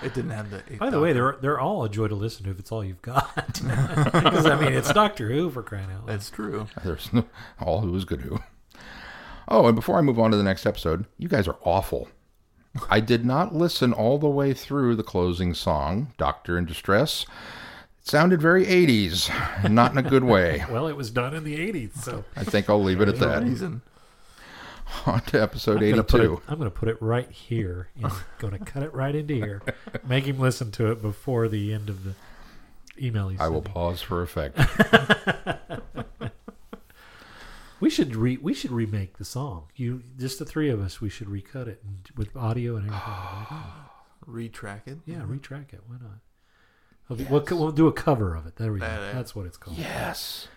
[0.04, 0.62] It didn't have the.
[0.78, 3.02] By the way, they're they're all a joy to listen to if it's all you've
[3.02, 3.62] got.
[3.63, 6.08] Because I mean, it's Doctor Who for crying out loud.
[6.08, 6.68] that's true.
[6.84, 7.26] There's no,
[7.62, 8.39] all who is good who.
[9.48, 12.10] Oh, and before I move on to the next episode, you guys are awful.
[12.89, 17.26] I did not listen all the way through the closing song, Doctor in Distress.
[18.10, 20.65] It sounded very 80s, not in a good way.
[20.72, 23.43] Well, it was done in the '80s, so I think I'll leave it at that.
[23.43, 23.84] reason.
[25.06, 27.89] On to episode I'm gonna, put it, I'm going to put it right here.
[28.04, 29.62] I'm going to cut it right into here.
[30.08, 32.15] Make him listen to it before the end of the
[33.00, 33.30] email.
[33.30, 33.69] He I will me.
[33.72, 34.60] pause for effect.
[37.80, 39.67] We should re we should remake the song.
[39.76, 41.00] You just the three of us.
[41.00, 43.08] We should recut it and, with audio and everything.
[44.52, 44.98] Retrack it.
[45.06, 45.38] yeah, mm-hmm.
[45.38, 45.82] retrack it.
[45.88, 46.19] Why not?
[47.10, 48.56] We'll, we'll, we'll do a cover of it.
[48.56, 48.86] There we go.
[48.86, 49.78] That- uh, That's what it's called.
[49.78, 50.48] Yes.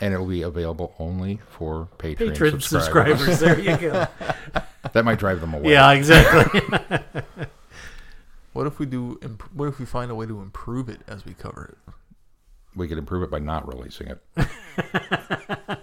[0.00, 3.20] And it will be available only for Patreon Patron subscribers.
[3.24, 3.40] subscribers.
[3.40, 4.06] there you go.
[4.92, 5.72] That might drive them away.
[5.72, 6.60] yeah, exactly.
[8.54, 9.18] What if we do?
[9.22, 11.92] Imp- what if we find a way to improve it as we cover it?
[12.74, 14.20] We could improve it by not releasing it.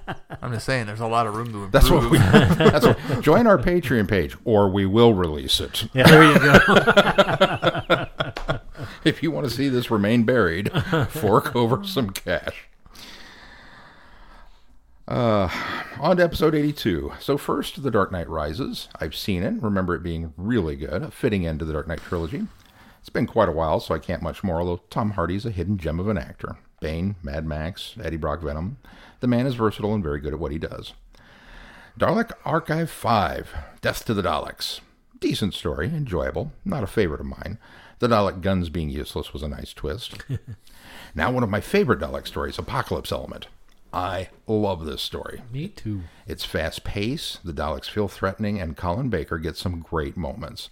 [0.46, 1.72] I'm just saying, there's a lot of room to improve.
[1.72, 2.18] That's what we.
[2.20, 5.90] That's what, join our Patreon page, or we will release it.
[5.94, 8.08] yeah, there you go.
[9.06, 10.72] If you want to see this remain buried,
[11.10, 12.68] fork over some cash.
[15.08, 15.48] Uh,
[16.00, 17.14] on to episode 82.
[17.20, 18.90] So, first, The Dark Knight Rises.
[19.00, 22.02] I've seen it, remember it being really good, a fitting end to the Dark Knight
[22.02, 22.48] trilogy.
[23.00, 25.78] It's been quite a while, so I can't much more, although Tom Hardy's a hidden
[25.78, 26.58] gem of an actor.
[26.86, 28.78] Bane, Mad Max, Eddie Brock Venom.
[29.20, 30.94] The man is versatile and very good at what he does.
[32.00, 34.82] Dalek Archive 5 Death to the Daleks.
[35.20, 37.58] Decent story, enjoyable, not a favorite of mine.
[37.98, 40.24] The Dalek guns being useless was a nice twist.
[41.16, 43.48] now, one of my favorite Dalek stories, Apocalypse Element.
[43.92, 45.42] I love this story.
[45.52, 46.02] Me too.
[46.28, 50.70] It's fast paced, the Daleks feel threatening, and Colin Baker gets some great moments.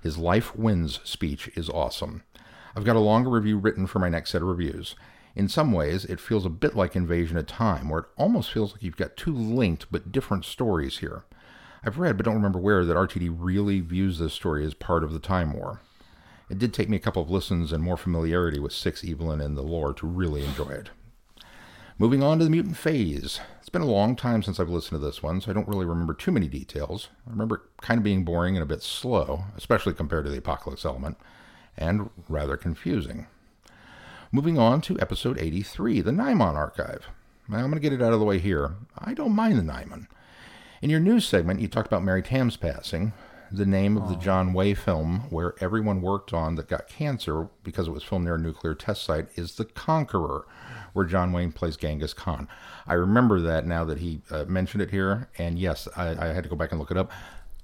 [0.00, 2.22] His Life Wins speech is awesome.
[2.76, 4.94] I've got a longer review written for my next set of reviews.
[5.36, 8.72] In some ways, it feels a bit like Invasion of Time, where it almost feels
[8.72, 11.24] like you've got two linked but different stories here.
[11.84, 15.12] I've read, but don't remember where, that RTD really views this story as part of
[15.12, 15.82] the Time War.
[16.48, 19.58] It did take me a couple of listens and more familiarity with Six Evelyn and
[19.58, 20.88] the lore to really enjoy it.
[21.98, 23.38] Moving on to the mutant phase.
[23.60, 25.84] It's been a long time since I've listened to this one, so I don't really
[25.84, 27.08] remember too many details.
[27.26, 30.38] I remember it kind of being boring and a bit slow, especially compared to the
[30.38, 31.18] Apocalypse element,
[31.76, 33.26] and rather confusing.
[34.32, 37.06] Moving on to episode 83, the Nimon Archive.
[37.48, 38.74] Well, I'm going to get it out of the way here.
[38.98, 40.08] I don't mind the Nimon.
[40.82, 43.12] In your news segment, you talked about Mary Tamm's passing,
[43.52, 47.86] the name of the John Wayne film where everyone worked on that got cancer because
[47.86, 50.44] it was filmed near a nuclear test site is The Conqueror,
[50.92, 52.48] where John Wayne plays Genghis Khan.
[52.86, 56.42] I remember that now that he uh, mentioned it here, and yes, I, I had
[56.42, 57.12] to go back and look it up.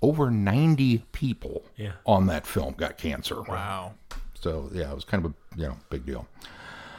[0.01, 1.93] Over 90 people Yeah.
[2.07, 3.43] on that film got cancer.
[3.43, 3.95] Wow.
[4.43, 6.27] So yeah, it was kind of a you know big deal.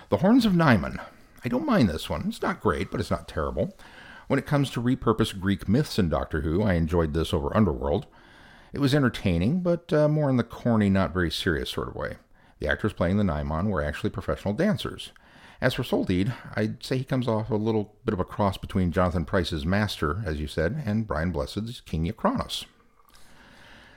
[0.10, 0.99] The Horns of Nimon.
[1.45, 2.25] I don't mind this one.
[2.27, 3.75] It's not great, but it's not terrible.
[4.27, 8.08] When it comes to repurposed Greek myths in Doctor Who, I enjoyed this over Underworld.
[8.71, 12.15] It was entertaining, but uh, more in the corny, not very serious sort of way.
[12.60, 15.12] The actors playing the Nimon were actually professional dancers.
[15.60, 18.91] As for Soldeed, I'd say he comes off a little bit of a cross between
[18.91, 22.65] Jonathan Pryce's Master, as you said, and Brian Blessed's King Yrcanos.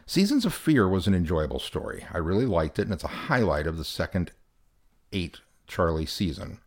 [0.08, 2.06] Seasons of Fear was an enjoyable story.
[2.12, 4.30] I really liked it, and it's a highlight of the second
[5.12, 6.60] eight Charlie season.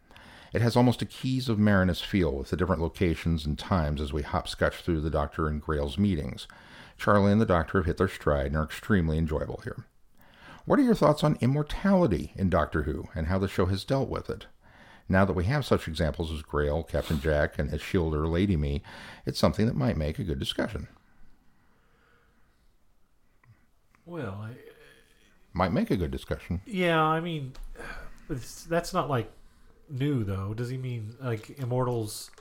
[0.51, 4.11] It has almost a Keys of Marinus feel with the different locations and times as
[4.11, 6.49] we hopscotch through the Doctor and Grayle's meetings.
[6.97, 9.85] Charlie and the Doctor have hit their stride and are extremely enjoyable here.
[10.65, 14.09] What are your thoughts on immortality in Doctor Who and how the show has dealt
[14.09, 14.47] with it?
[15.07, 18.83] Now that we have such examples as Grail, Captain Jack, and Ashildr Lady Me,
[19.25, 20.89] it's something that might make a good discussion.
[24.09, 24.51] Well, I,
[25.53, 26.61] Might make a good discussion.
[26.65, 27.53] yeah, I mean,
[28.29, 29.31] that's not like
[29.89, 30.53] new though.
[30.53, 32.31] Does he mean like immortals?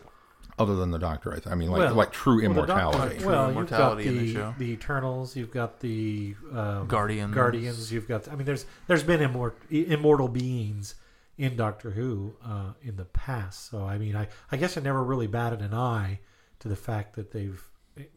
[0.59, 2.79] Other than the Doctor, I, th- I mean, like Well, like true well, the doc-
[2.81, 3.19] immortality.
[3.19, 4.55] True well, immortality you've the got show.
[4.59, 5.37] the, the Eternals.
[5.37, 7.33] You've got the um, Guardians.
[7.35, 7.93] Guardians.
[7.93, 8.27] You've got.
[8.29, 10.97] I mean, there's there's been immort- immortal beings
[11.37, 13.71] in Doctor Who uh, in the past.
[13.71, 16.19] So I mean, I I guess I never really batted an eye
[16.59, 17.63] to the fact that they've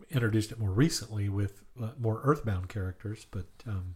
[0.09, 3.25] introduced it more recently with uh, more Earthbound characters.
[3.31, 3.95] But um,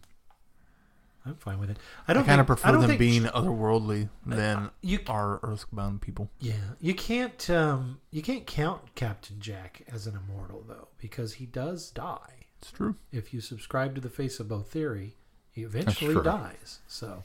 [1.24, 1.78] I'm fine with it.
[2.06, 6.00] I I don't kind of prefer them think- being otherworldly than Uh, you our Earthbound
[6.02, 6.30] people.
[6.40, 11.46] Yeah, you can't um, you can't count Captain Jack as an immortal though, because he
[11.46, 12.46] does die.
[12.60, 12.96] It's true.
[13.12, 15.16] If you subscribe to the face of Boe theory,
[15.52, 16.78] he eventually dies.
[16.88, 17.22] So,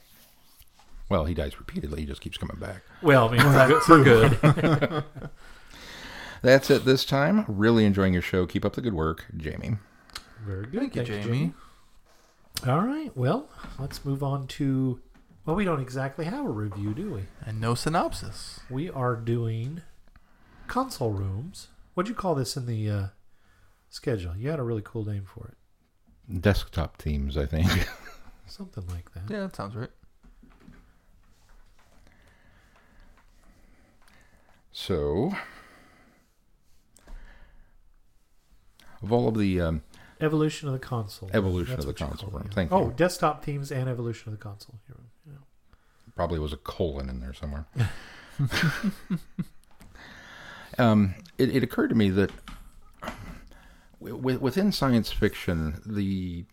[1.08, 2.00] Well, he dies repeatedly.
[2.00, 2.82] He just keeps coming back.
[3.02, 4.36] well, I mean, for good.
[4.36, 5.04] For good.
[6.42, 7.44] That's it this time.
[7.48, 8.46] Really enjoying your show.
[8.46, 9.76] Keep up the good work, Jamie.
[10.44, 10.80] Very good.
[10.80, 11.52] Thank you, Thanks, Jamie.
[12.66, 13.10] All right.
[13.16, 15.00] Well, let's move on to.
[15.44, 17.22] Well, we don't exactly have a review, do we?
[17.44, 18.60] And no synopsis.
[18.70, 19.82] We are doing
[20.68, 21.68] console rooms.
[21.94, 23.06] What'd you call this in the uh,
[23.90, 24.36] schedule?
[24.36, 26.40] You had a really cool name for it.
[26.40, 27.68] Desktop themes, I think.
[28.46, 29.24] Something like that.
[29.28, 29.90] Yeah, that sounds right.
[34.70, 35.32] so,
[39.02, 39.82] of all of the um,
[40.22, 41.30] Evolution of the console.
[41.32, 42.94] evolution That's of the console room, thank oh, you.
[42.96, 44.76] desktop themes and evolution of the console.
[44.88, 45.34] Yeah.
[46.14, 47.66] Probably was a colon in there somewhere.
[50.78, 52.30] um, it, it occurred to me that
[54.02, 56.44] w- within science fiction, the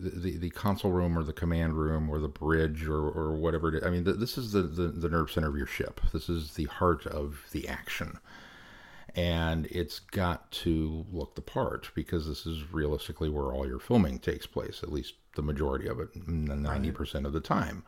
[0.00, 3.76] the, the console room or the command room or the bridge or, or whatever it
[3.76, 3.84] is.
[3.84, 6.00] I mean, th- this is the, the, the nerve center of your ship.
[6.12, 8.18] This is the heart of the action.
[9.16, 14.18] And it's got to look the part because this is realistically where all your filming
[14.18, 17.82] takes place, at least the majority of it, 90% of the time.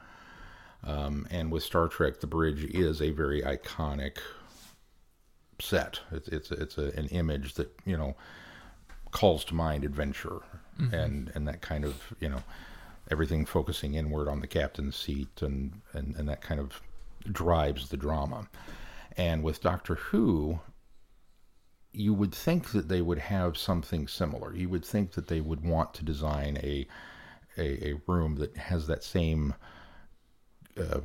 [0.84, 4.18] Um, and with Star Trek, the bridge is a very iconic
[5.60, 6.00] set.
[6.12, 8.14] It's it's it's a, an image that you know
[9.10, 10.40] calls to mind adventure
[10.92, 12.42] and and that kind of you know
[13.10, 16.80] everything focusing inward on the captain's seat and and and that kind of
[17.30, 18.48] drives the drama.
[19.16, 20.60] And with Doctor Who,
[21.92, 24.54] you would think that they would have something similar.
[24.54, 26.86] You would think that they would want to design a
[27.56, 29.54] a, a room that has that same
[30.78, 31.00] uh,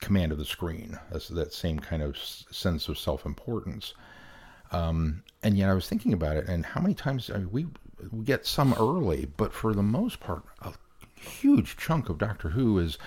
[0.00, 3.94] command of the screen, that same kind of sense of self importance.
[4.70, 7.66] Um, and yet, I was thinking about it, and how many times I mean, we
[8.10, 10.72] we get some early, but for the most part, a
[11.14, 12.98] huge chunk of Doctor Who is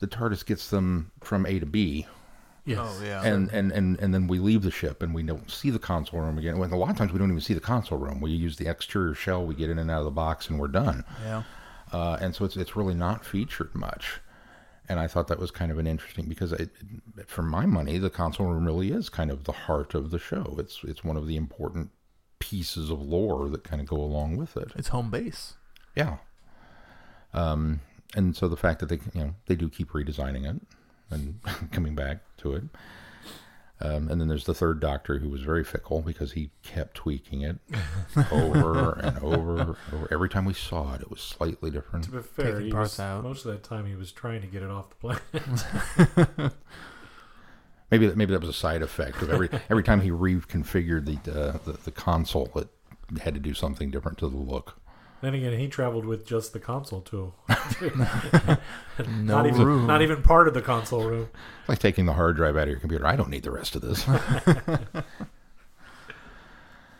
[0.00, 2.06] the TARDIS gets them from A to B,
[2.70, 2.80] Yes.
[2.82, 3.22] Oh yeah.
[3.24, 6.20] and, and, and, and then we leave the ship and we don't see the console
[6.20, 6.54] room again.
[6.54, 8.20] A lot of times we don't even see the console room.
[8.20, 10.68] We use the exterior shell, we get in and out of the box, and we're
[10.68, 11.04] done.
[11.24, 11.42] yeah.
[11.92, 14.20] Uh, and so it's it's really not featured much.
[14.88, 16.70] And I thought that was kind of an interesting because it,
[17.26, 20.56] for my money, the console room really is kind of the heart of the show.
[20.58, 21.90] It's it's one of the important
[22.38, 24.72] pieces of lore that kind of go along with it.
[24.76, 25.54] It's home base.
[25.94, 26.18] Yeah.
[27.32, 27.80] Um,
[28.16, 30.60] and so the fact that they you know they do keep redesigning it
[31.10, 31.40] and
[31.72, 32.64] coming back to it.
[33.82, 37.40] Um, and then there's the third Doctor who was very fickle because he kept tweaking
[37.40, 37.56] it
[38.30, 40.08] over and over, over.
[40.10, 42.04] Every time we saw it, it was slightly different.
[42.04, 43.22] To be fair, Taking he parts was, out.
[43.22, 46.52] most of that time he was trying to get it off the planet.
[47.90, 51.32] Maybe that maybe that was a side effect of every every time he reconfigured the,
[51.32, 52.68] uh, the the console, it
[53.20, 54.79] had to do something different to the look.
[55.22, 57.32] Then again, he traveled with just the console too.
[58.98, 59.86] No not even room.
[59.86, 61.28] not even part of the console room.
[61.60, 63.06] It's like taking the hard drive out of your computer.
[63.06, 64.06] I don't need the rest of this.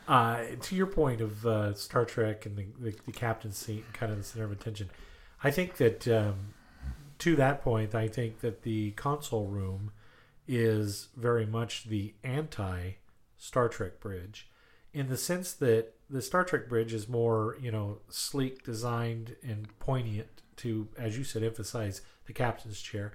[0.08, 3.94] Uh, to your point of uh, Star Trek and the, the, the captain's seat and
[3.94, 4.90] kind of the center of attention,
[5.44, 6.52] I think that um,
[7.18, 9.92] to that point, I think that the console room
[10.48, 12.94] is very much the anti
[13.38, 14.48] Star Trek bridge
[14.92, 19.68] in the sense that the Star Trek bridge is more, you know, sleek designed and
[19.78, 23.12] poignant to, as you said, emphasize the captain's chair.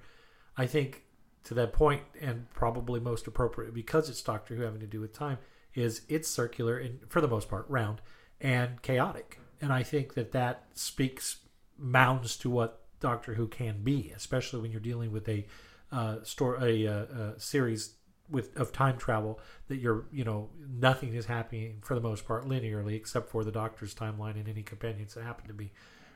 [0.56, 1.04] I think
[1.44, 5.12] to that point, and probably most appropriate because it's Doctor Who having to do with
[5.12, 5.38] time,
[5.74, 8.00] is it's circular and for the most part round
[8.40, 9.38] and chaotic.
[9.60, 11.36] And I think that that speaks
[11.78, 15.46] mounds to what Doctor Who can be, especially when you're dealing with a
[15.92, 17.94] uh, store a, uh uh series
[18.30, 22.48] with of time travel that you're you know nothing is happening for the most part
[22.48, 25.72] linearly except for the Doctor's timeline and any companions that happen to be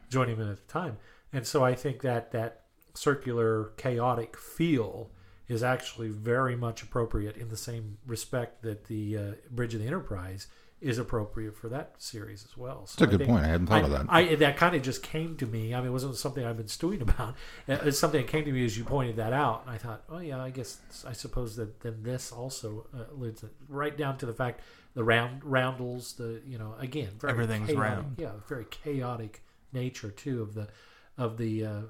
[0.09, 0.99] joining him at the time.
[1.33, 2.63] And so I think that that
[2.95, 5.11] circular chaotic feel
[5.49, 9.87] is actually very much appropriate in the same respect that the uh, Bridge of the
[9.87, 10.47] Enterprise
[10.81, 12.87] is appropriate for that series as well.
[12.87, 13.45] So That's a good think- point.
[13.45, 14.07] I hadn't thought I, of that.
[14.09, 15.75] I that kind of just came to me.
[15.75, 17.35] I mean, it wasn't something I've been stewing about.
[17.69, 20.03] Uh, It's something that came to me as you pointed that out, and I thought,
[20.09, 24.17] oh yeah, I guess I suppose that then this also uh, alludes it- right down
[24.19, 24.61] to the fact
[24.95, 28.15] the round roundels, the you know again very Everything's chaotic, round.
[28.19, 30.69] Yeah, very chaotic nature too of the
[31.19, 31.81] of the uh,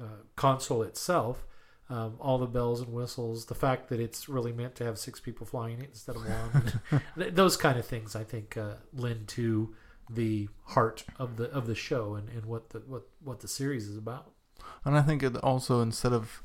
[0.00, 0.04] uh,
[0.36, 1.44] console itself.
[1.88, 5.20] Um, all the bells and whistles, the fact that it's really meant to have six
[5.20, 9.72] people flying it instead of one, those kind of things, I think, uh, lend to
[10.10, 13.86] the heart of the of the show and, and what the what what the series
[13.86, 14.32] is about.
[14.84, 16.42] And I think it also instead of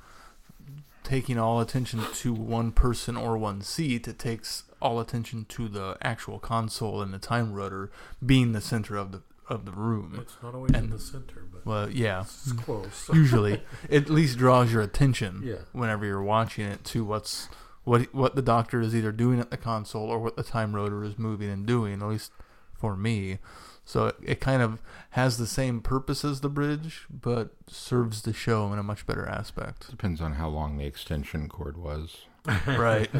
[1.04, 5.98] taking all attention to one person or one seat, it takes all attention to the
[6.02, 7.92] actual console and the time rotor
[8.26, 10.18] being the center of the of the room.
[10.22, 13.10] It's not always in the center, but Well, yeah, it's close.
[13.14, 15.56] usually it at least draws your attention Yeah.
[15.72, 17.50] whenever you're watching it to what's
[17.84, 21.04] what what the doctor is either doing at the console or what the time rotor
[21.04, 22.02] is moving and doing.
[22.02, 22.32] At least
[22.74, 23.38] for me.
[23.84, 24.80] So it, it kind of
[25.12, 29.28] has the same purpose as the bridge, but serves the show in a much better
[29.28, 29.90] aspect.
[29.90, 32.18] Depends on how long the extension cord was.
[32.68, 33.10] Right.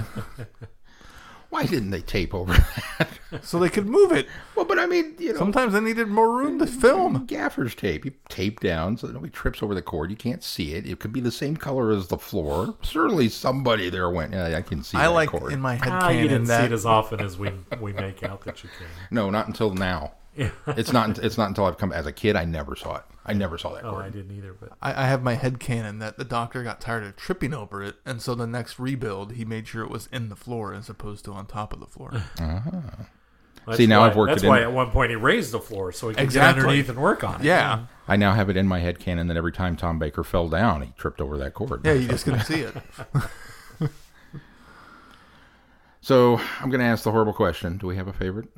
[1.52, 3.10] Why didn't they tape over that?
[3.44, 4.26] so they could move it.
[4.56, 7.26] well, but I mean, you know, Sometimes they needed more room to film.
[7.28, 8.06] Gaffer's tape.
[8.06, 10.10] You tape down so that nobody trips over the cord.
[10.12, 10.88] You can't see it.
[10.88, 12.76] It could be the same color as the floor.
[12.82, 14.32] Certainly, somebody there went.
[14.32, 14.98] Yeah, I can see.
[14.98, 15.52] I that like cord.
[15.52, 18.42] in my head Ah, you didn't see it as often as we we make out
[18.46, 18.88] that you can.
[19.12, 20.14] No, not until now.
[20.38, 20.52] Yeah.
[20.68, 21.18] It's not.
[21.20, 22.38] It's not until I've come as a kid.
[22.38, 23.04] I never saw it.
[23.26, 24.06] I never saw that Oh, cord.
[24.06, 27.04] I didn't either, but I, I have my head canon that the doctor got tired
[27.04, 30.30] of tripping over it, and so the next rebuild he made sure it was in
[30.30, 32.12] the floor as opposed to on top of the floor.
[32.40, 32.82] Uh-huh.
[33.68, 35.52] that's See, now why, I've worked That's it in- why at one point he raised
[35.52, 36.62] the floor so he could Exactly.
[36.62, 37.44] get underneath and work on it.
[37.44, 40.50] yeah, I now have it in my head canon that every time Tom Baker fell
[40.50, 41.82] down, he tripped over that cord.
[41.86, 42.76] yeah, you just couldn't see it.
[46.04, 48.50] So I'm going to ask the horrible question: Do we have a favorite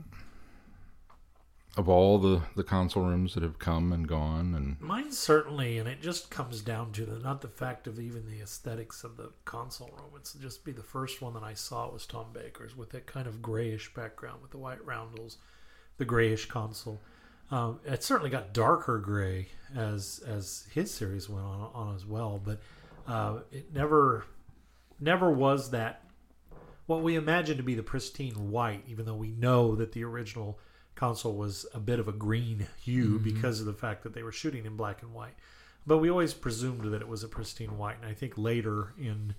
[1.76, 4.54] of all the the console rooms that have come and gone?
[4.54, 8.28] And Mine certainly, and it just comes down to the not the fact of even
[8.28, 10.12] the aesthetics of the console room.
[10.16, 13.28] It's just be the first one that I saw was Tom Baker's with that kind
[13.28, 15.38] of grayish background with the white roundels,
[15.98, 17.02] the grayish console.
[17.52, 22.42] Um, it certainly got darker gray as as his series went on on as well,
[22.44, 22.60] but
[23.08, 24.26] uh, it never
[25.00, 26.04] never was that
[26.86, 30.60] what we imagine to be the pristine white, even though we know that the original
[30.96, 34.32] console was a bit of a green hue because of the fact that they were
[34.32, 35.34] shooting in black and white.
[35.86, 39.36] But we always presumed that it was a pristine white, and I think later in,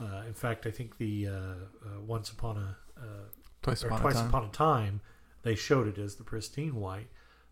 [0.00, 3.28] uh, in fact, I think the uh, uh, Once Upon a uh,
[3.62, 4.28] Twice or upon Twice a time.
[4.28, 5.00] Upon a Time,
[5.42, 7.08] they showed it as the pristine white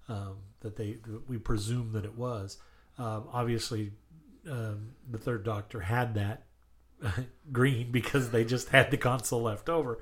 [0.08, 2.58] um, that they that we presume that it was.
[2.98, 3.92] Um, obviously,
[4.50, 6.42] um, the Third Doctor had that
[7.52, 10.00] green because they just had the console left over.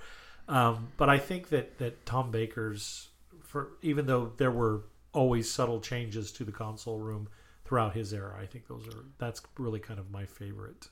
[0.48, 3.08] Um, but I think that that Tom Baker's,
[3.50, 4.82] for even though there were
[5.12, 7.28] always subtle changes to the console room
[7.64, 10.88] throughout his era, I think those are that's really kind of my favorite.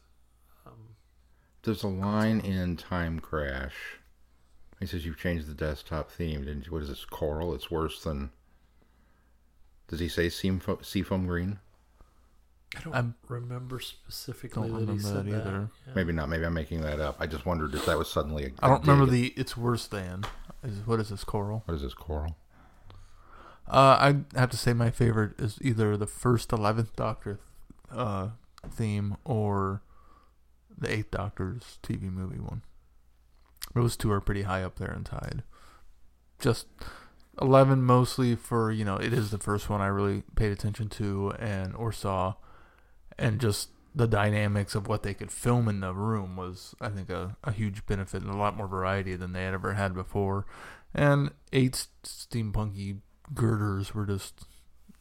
[0.66, 0.96] Um,
[1.62, 3.76] there's a line in Time Crash.
[4.80, 6.44] He says you've changed the desktop theme.
[6.44, 6.72] Didn't you?
[6.72, 7.04] What is this?
[7.04, 7.54] Coral.
[7.54, 8.30] It's worse than.
[9.86, 11.60] Does he say seafoam, seafoam green?
[12.76, 15.48] I don't I'm- remember specifically Don't that he remember said that that.
[15.48, 15.70] either.
[15.86, 15.92] Yeah.
[15.94, 16.28] Maybe not.
[16.28, 17.16] Maybe I'm making that up.
[17.20, 18.50] I just wondered if that was suddenly a.
[18.60, 19.28] I don't dig remember the.
[19.36, 20.24] It's worse than.
[20.64, 21.62] Is, what is this coral?
[21.66, 22.36] What is this coral?
[23.68, 27.38] Uh, I have to say my favorite is either the first Eleventh Doctor
[27.90, 28.30] uh,
[28.70, 29.82] theme or
[30.76, 32.62] the Eighth Doctor's TV movie one.
[33.74, 35.42] Those two are pretty high up there and tied.
[36.38, 36.66] Just
[37.40, 41.32] eleven mostly for you know it is the first one I really paid attention to
[41.38, 42.34] and or saw,
[43.18, 47.10] and just the dynamics of what they could film in the room was I think
[47.10, 50.46] a, a huge benefit and a lot more variety than they had ever had before.
[50.94, 53.00] And eight steampunky
[53.34, 54.44] girders were just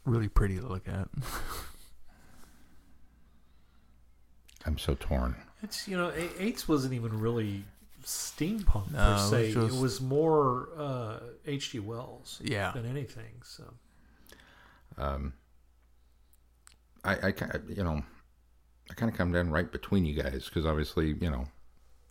[0.05, 1.07] really pretty to look at.
[4.65, 5.35] I'm so torn.
[5.63, 7.63] It's you know, A- Eights wasn't even really
[8.03, 9.53] steampunk No, per it was se.
[9.53, 11.79] just- It was more uh, H.G.
[11.79, 12.71] Wells yeah.
[12.71, 13.41] than anything.
[13.43, 13.63] So
[14.97, 15.33] Um,
[17.03, 18.03] I, I kind of, you know,
[18.89, 21.47] I kind of come down right between you guys because obviously, you know,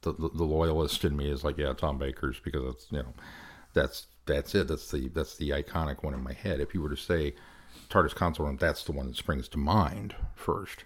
[0.02, 3.14] the, the the loyalist in me is like, yeah, Tom Baker's because that's you know,
[3.74, 4.68] that's that's it.
[4.68, 6.60] That's the that's the iconic one in my head.
[6.60, 7.34] If you were to say
[7.88, 10.84] TARDIS console room, that's the one that springs to mind first.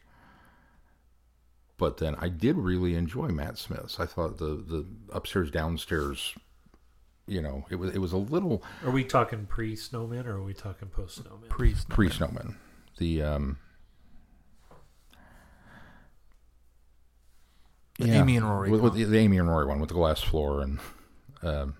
[1.78, 3.98] But then I did really enjoy Matt Smith's.
[3.98, 6.34] I thought the the upstairs downstairs,
[7.26, 10.42] you know, it was it was a little are we talking pre Snowman or are
[10.42, 11.48] we talking post Snowman?
[11.48, 11.88] Priest.
[11.88, 12.56] pre Snowman.
[12.98, 13.58] The um
[17.98, 18.98] The Amy and Rory with, with one.
[18.98, 20.78] the, the Amy and Rory one with the glass floor and
[21.42, 21.74] um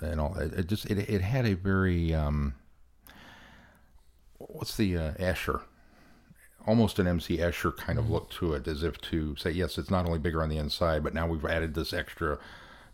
[0.00, 2.54] and all it, it just it, it had a very um
[4.38, 5.62] what's the uh, Escher
[6.66, 9.90] almost an MC Escher kind of look to it as if to say yes it's
[9.90, 12.38] not only bigger on the inside but now we've added this extra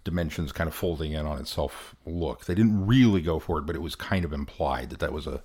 [0.04, 3.74] dimensions kind of folding in on itself look they didn't really go for it but
[3.74, 5.42] it was kind of implied that that was a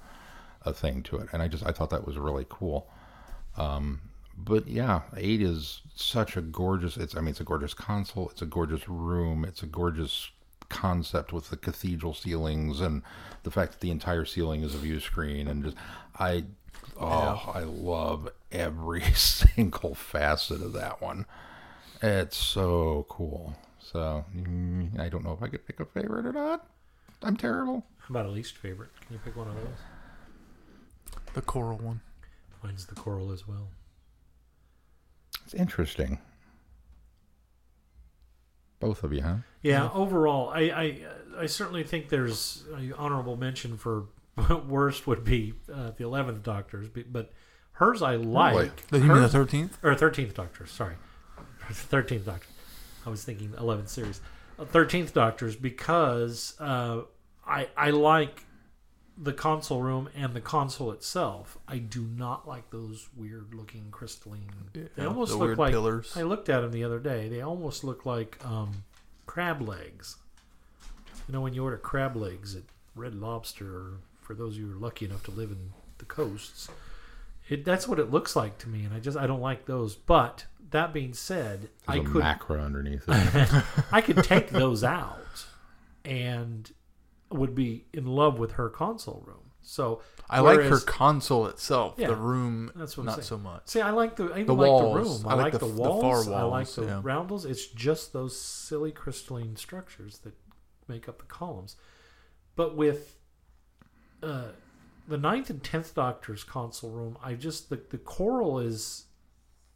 [0.64, 2.88] a thing to it and I just I thought that was really cool
[3.57, 4.01] um
[4.38, 6.97] but yeah, eight is such a gorgeous.
[6.97, 8.30] It's I mean, it's a gorgeous console.
[8.30, 9.45] It's a gorgeous room.
[9.45, 10.32] It's a gorgeous
[10.72, 13.03] concept with the cathedral ceilings and
[13.43, 15.78] the fact that the entire ceiling is a view screen and just
[16.17, 16.45] I
[16.99, 21.26] oh I love every single facet of that one.
[22.01, 23.55] It's so cool.
[23.80, 26.65] So mm, I don't know if I could pick a favorite or not.
[27.22, 27.86] I'm terrible.
[27.99, 28.89] How about a least favorite?
[29.01, 31.22] Can you pick one of those?
[31.34, 32.01] The coral one.
[32.63, 33.67] Mine's the coral as well.
[35.45, 36.19] It's interesting.
[38.82, 39.36] Both of you, huh?
[39.61, 40.99] Yeah, overall, I, I
[41.38, 44.05] I certainly think there's an honorable mention for
[44.67, 47.32] worst would be uh, the eleventh Doctor's, but- but
[47.73, 48.88] hers I like.
[48.88, 49.77] The, you mean the thirteenth?
[49.84, 50.65] or thirteenth Doctor.
[50.65, 50.95] Sorry,
[51.71, 52.47] thirteenth Doctor.
[53.05, 54.19] I was thinking eleventh series.
[54.59, 57.01] Thirteenth Doctor's because uh,
[57.47, 58.45] I I like
[59.18, 61.57] the console room and the console itself.
[61.68, 64.49] I do not like those weird looking crystalline.
[64.74, 66.14] they almost the look like pillars.
[66.16, 67.30] I looked at them the other day.
[67.30, 68.84] They almost look like um,
[69.26, 70.18] crab legs.
[71.28, 72.64] You know when you order crab legs at
[72.95, 76.05] Red Lobster, or for those of you who are lucky enough to live in the
[76.05, 76.70] coasts,
[77.47, 79.95] it that's what it looks like to me, and I just I don't like those.
[79.95, 83.64] But that being said, I There's a could macro underneath it.
[83.91, 85.45] I could take those out,
[86.03, 86.72] and
[87.34, 89.51] would be in love with her console room.
[89.63, 91.95] So I like her console itself.
[91.97, 93.25] Yeah, the room, that's what I'm not saying.
[93.25, 93.61] so much.
[93.65, 95.23] See, I like the I even The like the walls.
[95.23, 95.32] room.
[95.32, 96.27] I I, like the the, f- the far walls.
[96.27, 96.99] I like the yeah.
[97.03, 97.45] roundels.
[97.45, 100.34] It's just those silly crystalline structures that
[100.88, 101.75] make up the columns.
[102.55, 103.17] But with
[104.23, 104.49] uh,
[105.07, 109.05] the ninth and tenth Doctor's console room, I just the the coral is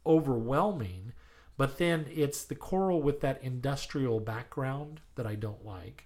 [0.04, 1.12] overwhelming.
[1.56, 6.05] But then it's the coral with that industrial background that I don't like.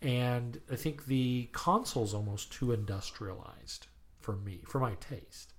[0.00, 3.88] And I think the console's almost too industrialized
[4.20, 5.54] for me, for my taste.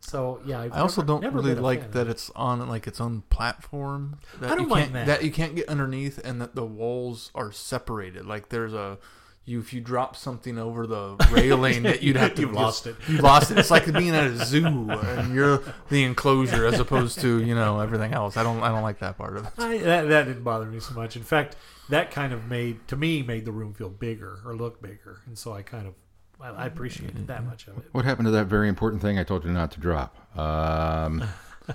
[0.00, 2.30] So yeah, I've I also never- don't never really been a fan like that it's
[2.36, 4.18] on like its own platform.
[4.40, 5.24] That I don't you mind can't, that.
[5.24, 8.26] you can't get underneath, and that the walls are separated.
[8.26, 8.98] Like there's a
[9.46, 12.86] you if you drop something over the railing that you'd have to You've just- lost
[12.86, 12.96] it.
[13.08, 13.58] You lost it.
[13.58, 17.80] It's like being at a zoo and you're the enclosure as opposed to you know
[17.80, 18.36] everything else.
[18.36, 19.52] I don't I don't like that part of it.
[19.58, 21.16] I, that, that didn't bother me so much.
[21.16, 21.56] In fact,
[21.90, 25.36] that kind of made to me made the room feel bigger or look bigger, and
[25.36, 25.94] so I kind of
[26.40, 27.84] I, I appreciated that much of it.
[27.92, 30.16] What happened to that very important thing I told you not to drop?
[30.38, 31.22] Um,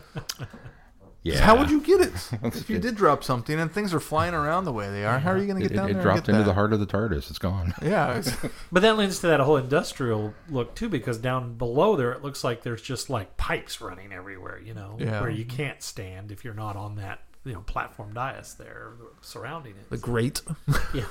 [1.24, 1.40] yeah.
[1.42, 2.14] How would you get it
[2.44, 5.20] if you did drop something and things are flying around the way they are?
[5.20, 6.02] How are you going to It, get down it, there?
[6.02, 6.50] it dropped and get into that?
[6.50, 7.30] the heart of the TARDIS.
[7.30, 7.74] It's gone.
[7.82, 8.36] Yeah, it's-
[8.72, 12.44] But that lends to that whole industrial look too, because down below there it looks
[12.44, 15.22] like there's just like pipes running everywhere, you know, Yeah.
[15.22, 18.92] where you can't stand if you're not on that you know platform dais there
[19.22, 19.90] surrounding it.
[19.90, 20.42] the great.
[20.94, 21.06] yeah.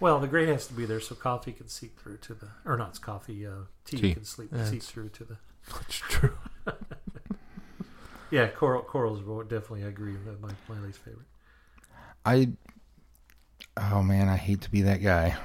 [0.00, 2.76] Well, the grate has to be there so coffee can seep through to the, or
[2.76, 3.50] not it's coffee, uh,
[3.84, 4.14] tea, Tea.
[4.14, 5.36] can sleep, Yeah, seep through to the.
[5.80, 6.34] It's true.
[8.30, 11.26] Yeah, coral, corals definitely I agree with my my least favorite.
[12.24, 12.50] I.
[13.76, 15.36] Oh man, I hate to be that guy.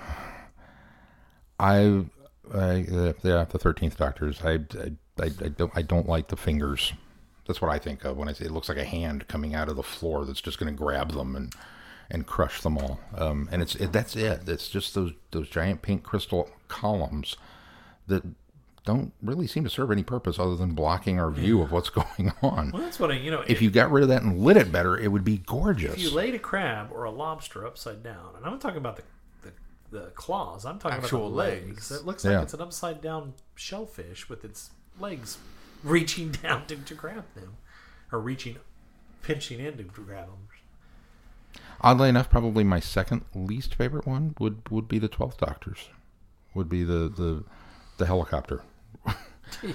[1.60, 2.06] I,
[2.54, 4.42] I uh, yeah, the thirteenth Doctors.
[4.44, 6.94] I, I, I, I don't, I don't like the fingers.
[7.48, 9.70] That's what I think of when I say it looks like a hand coming out
[9.70, 11.54] of the floor that's just going to grab them and
[12.10, 13.00] and crush them all.
[13.16, 14.48] Um, and it's it, that's it.
[14.48, 17.38] It's just those those giant pink crystal columns
[18.08, 18.24] that
[18.86, 22.32] don't really seem to serve any purpose other than blocking our view of what's going
[22.42, 22.72] on.
[22.72, 23.44] Well, that's what I, you know.
[23.48, 25.94] If you got rid of that and lit it better, it would be gorgeous.
[25.94, 29.04] if you laid a crab or a lobster upside down, and I'm talking about the
[29.44, 29.52] the,
[30.00, 30.66] the claws.
[30.66, 31.92] I'm talking Actual about the legs.
[31.92, 31.92] legs.
[31.92, 32.32] It looks Yeah.
[32.36, 35.38] like it's an upside down shellfish with its legs
[35.84, 37.56] reaching down to, to grab them,
[38.12, 38.58] or reaching,
[39.22, 40.48] pinching in to grab them.
[41.82, 45.90] Oddly enough, probably my second least favorite one would would be the Twelfth Doctors.
[46.54, 47.44] Would be the the
[47.98, 48.62] the helicopter.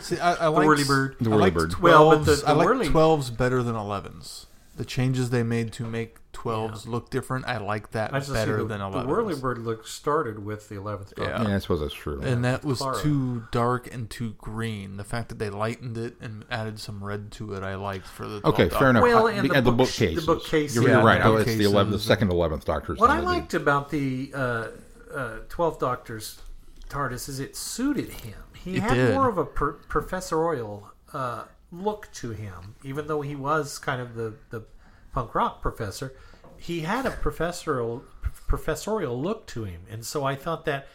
[0.00, 1.18] See, I, I The like whirlybird.
[1.20, 1.80] The I like whirlybird.
[1.80, 4.46] Well, but the- 12s the I like whirly- twelves better than elevens.
[4.76, 8.62] The changes they made to make twelves look different, I like that I better see
[8.62, 9.06] the, than the elevens.
[9.42, 11.12] whirlybird look started with the eleventh.
[11.18, 11.42] Yeah.
[11.42, 12.20] Yeah, I suppose that's true.
[12.22, 13.02] and that was Clara.
[13.02, 14.96] too dark and too green.
[14.98, 18.28] The fact that they lightened it and added some red to it, I liked for
[18.28, 18.40] the.
[18.46, 19.02] Okay, 12th fair enough.
[19.02, 20.14] Well, I- and the, the the bookcase.
[20.20, 20.76] the bookcases.
[20.76, 21.20] You're, you're Yeah, right.
[21.22, 23.00] the Oh, it's the 11th, the second 11th Doctor's.
[23.00, 24.66] What I one of the- liked about the uh,
[25.12, 26.40] uh, Twelfth Doctor's
[26.88, 28.34] TARDIS is it suited him.
[28.64, 29.14] He It had did.
[29.14, 34.14] more of a per- professorial uh, look to him, even though he was kind of
[34.14, 34.64] the, the
[35.12, 36.14] punk rock professor.
[36.56, 38.02] He had a professorial
[38.46, 40.88] professorial look to him, and so I thought that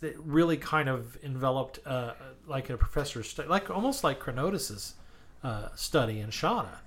[0.00, 2.14] that really kind of enveloped uh,
[2.46, 4.94] like a professor's study, like almost like Chronotis's
[5.42, 6.78] uh, study in Shada.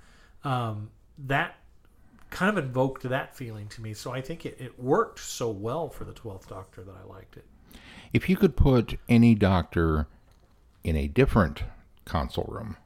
[0.44, 1.56] Um, that
[2.30, 3.94] kind of invoked that feeling to me.
[3.94, 7.36] So I think it, it worked so well for the Twelfth Doctor that I liked
[7.36, 7.44] it.
[8.12, 10.06] If you could put any doctor
[10.84, 11.64] in a different
[12.04, 12.76] console room,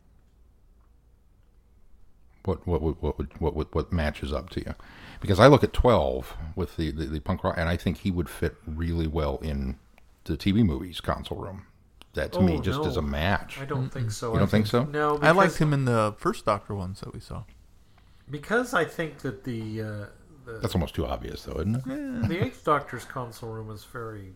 [2.44, 4.74] what what would what would what would what matches up to you?
[5.20, 8.10] Because I look at twelve with the, the, the punk rock, and I think he
[8.10, 9.76] would fit really well in
[10.24, 11.66] the TV movies console room.
[12.14, 12.86] That to me Oh, just no.
[12.86, 13.58] is a match.
[13.60, 14.30] I don't think so.
[14.30, 14.84] You I don't think so?
[14.84, 17.42] No, I liked him in the first Doctor ones that we saw.
[18.30, 19.86] because I think that the uh,
[20.46, 22.28] the, That's almost too obvious, though, isn't it?
[22.28, 24.32] the Eighth Doctor's console room is very,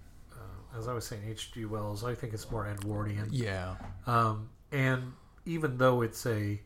[0.76, 1.64] as I was saying, H.G.
[1.66, 2.04] Wells.
[2.04, 3.28] I think it's more Edwardian.
[3.30, 3.74] Yeah,
[4.06, 5.12] Um, and
[5.44, 6.60] even though it's a,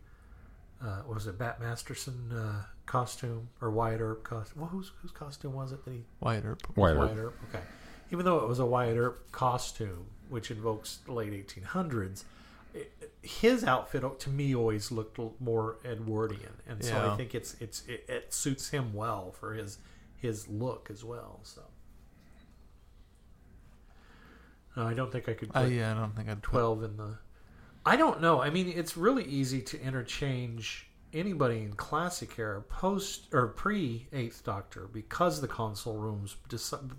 [0.83, 4.61] uh, what was it, Bat Masterson uh, costume or Wyatt Earp costume?
[4.63, 6.77] Well, whose whose costume was it that he Wyatt Earp.
[6.77, 7.05] Wyatt Earp.
[7.07, 7.39] Wyatt Earp.
[7.49, 7.65] Okay.
[8.13, 12.25] Even though it was a Wyatt Earp costume, which invokes the late 1800s,
[12.75, 17.83] it, his outfit to me always looked more Edwardian, and so I think it's it's
[17.87, 19.79] it, it suits him well for his
[20.17, 21.41] his look as well.
[21.43, 21.63] So.
[24.77, 26.97] No, I don't think I could Uh, yeah, I don't think I'd put 12 in
[26.97, 27.19] the.
[27.87, 28.41] I don't know.
[28.41, 34.43] I mean, it's really easy to interchange anybody in classic era, post or pre Eighth
[34.45, 36.37] Doctor, because the console rooms,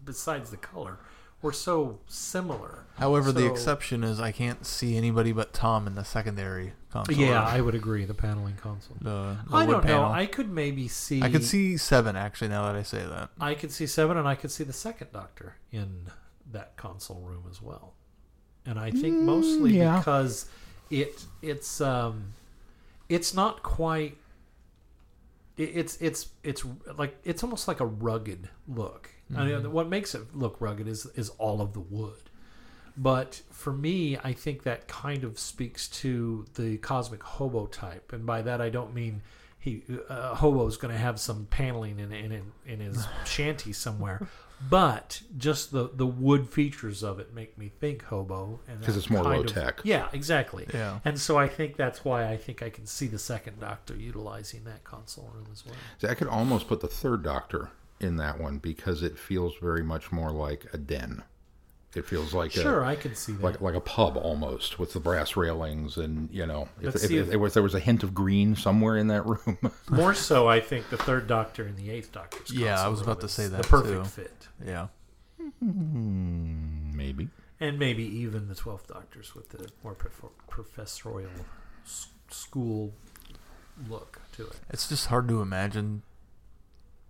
[0.06, 1.00] besides the color,
[1.42, 2.86] were so similar.
[2.98, 7.16] However, the exception is I can't see anybody but Tom in the secondary console.
[7.16, 7.44] Yeah.
[7.44, 8.06] I would agree.
[8.06, 8.98] The paneling console.
[9.02, 10.06] the, the I don't know.
[10.06, 11.22] I could maybe see.
[11.22, 12.50] I could see seven actually.
[12.50, 15.12] Now that I say that, I could see seven, and I could see the second
[15.12, 16.08] Doctor in
[16.52, 17.94] that console room as well.
[18.66, 19.98] And I think mostly yeah.
[20.00, 20.48] because
[20.90, 22.34] it it's um
[23.10, 24.18] it's not quite
[25.58, 26.66] it, it's it's it's
[26.98, 29.10] like it's almost like a rugged look.
[29.36, 32.30] I mean, what makes it look rugged is is all of the wood.
[32.98, 38.26] But for me, I think that kind of speaks to the cosmic hobo type, and
[38.26, 39.22] by that I don't mean
[39.60, 44.28] he uh, hobo's going to have some paneling in in in his shanty somewhere,
[44.70, 49.00] but just the the wood features of it make me think hobo, and 'Cause that
[49.02, 49.82] it's more low of- tech.
[49.84, 50.66] Yeah, exactly.
[50.74, 51.00] Yeah.
[51.06, 54.64] and so I think that's why I think I can see the second Doctor utilizing
[54.66, 55.76] that console room as well.
[56.00, 59.84] See, I could almost put the third Doctor in that one because it feels very
[59.84, 61.24] much more like a den.
[61.96, 63.42] It feels like Sure, a, I can see that.
[63.42, 67.12] like like a pub almost with the brass railings and you know if, Let's if,
[67.12, 69.58] if if- there was there was a hint of green somewhere in that room.
[69.90, 72.38] More so, I think the third Doctor and the eighth Doctor.
[72.54, 73.64] Yeah, I was about to say that.
[73.64, 74.10] the perfect too.
[74.24, 74.48] fit.
[74.66, 74.88] yeah.
[75.60, 77.30] Hmm, maybe.
[77.60, 81.32] and maybe even the Twelfth Doctors with the more prof- professorial
[81.86, 82.94] s- school
[83.90, 84.60] look to it.
[84.70, 86.04] It's just hard to imagine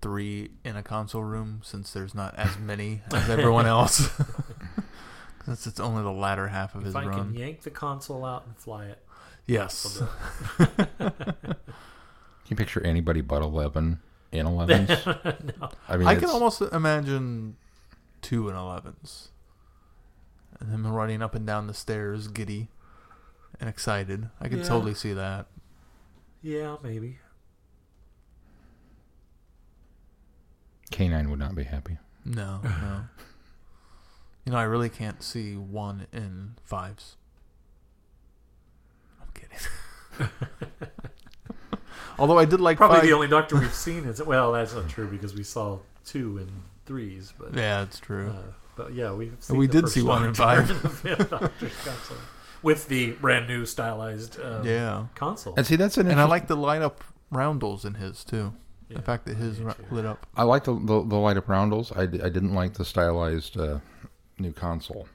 [0.05, 4.07] three in a console room since there's not as many as everyone else.
[5.45, 7.17] Since it's only the latter half of his If I run.
[7.33, 8.97] can yank the console out and fly it,
[9.45, 10.01] yes.
[10.57, 11.55] Can
[12.49, 13.99] you picture anybody but eleven
[14.31, 14.89] in elevens?
[14.89, 15.69] no.
[15.87, 17.57] I mean, I can almost imagine
[18.23, 19.29] two and elevens.
[20.59, 22.69] And him running up and down the stairs, giddy
[23.59, 24.29] and excited.
[24.41, 24.63] I can Yeah.
[24.65, 25.45] totally see that.
[26.41, 27.19] Yeah, maybe.
[30.91, 31.97] K9 would not be happy.
[32.23, 33.01] No, no.
[34.45, 37.17] You know, I really can't see one in fives.
[39.21, 40.29] I'm kidding.
[42.19, 43.05] Although I did like Probably five.
[43.05, 46.49] the only Doctor we've seen is well, that's not true because we saw two and
[46.85, 48.29] threes, but yeah, it's true.
[48.29, 50.69] uh, but yeah, we've seen we the did first see one in five.
[50.71, 52.17] and the fifth Doctor's console
[52.61, 55.53] with the brand new stylized um, yeah, console.
[55.57, 58.53] And see, that's an and I like the light up roundels in his too.
[58.89, 59.85] Yeah, the fact that his I do ra- too.
[59.91, 60.25] lit up.
[60.35, 61.91] I like the, the the light up roundels.
[61.91, 63.79] I, I didn't like the stylized uh,
[64.37, 65.07] new console.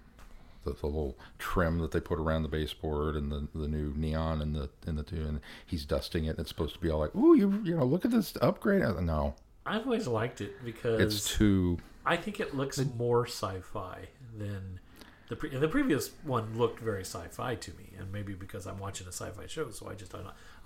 [0.64, 4.42] The, the little trim that they put around the baseboard and the, the new neon
[4.42, 6.30] and the in the two and he's dusting it.
[6.30, 8.82] And it's supposed to be all like, ooh, you you know, look at this upgrade.
[8.82, 11.78] I- No, I've always liked it because it's too.
[12.04, 14.80] I think it looks more sci-fi than
[15.30, 19.06] the pre- the previous one looked very sci-fi to me, and maybe because I'm watching
[19.06, 20.14] a sci-fi show, so I just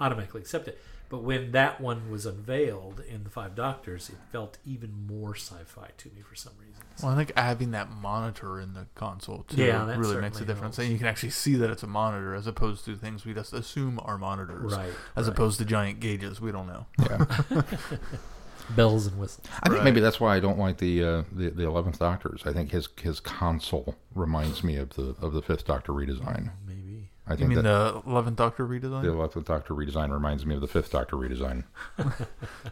[0.01, 0.81] automatically accept it.
[1.11, 5.91] But when that one was unveiled in the Five Doctors, it felt even more sci-fi
[5.99, 6.83] to me for some reason.
[7.03, 10.77] Well, I think having that monitor in the console too Yeah, really makes a difference.
[10.77, 10.79] helps.
[10.79, 13.53] And you can actually see that it's a monitor as opposed to things we just
[13.53, 15.35] assume are monitors, Right, As right.
[15.35, 16.87] opposed to giant gauges, we don't know.
[17.01, 17.27] Yeah,
[18.71, 19.47] bells and whistles.
[19.62, 19.85] I think Right.
[19.85, 22.43] maybe that's why I don't like the uh, the the eleventh Doctors.
[22.47, 26.51] I think his his console reminds me of the of the fifth Doctor redesign.
[26.67, 29.03] Maybe I think You think mean that the Eleventh Doctor redesign?
[29.03, 31.65] the eleventh Doctor redesign reminds me of the fifth Doctor redesign.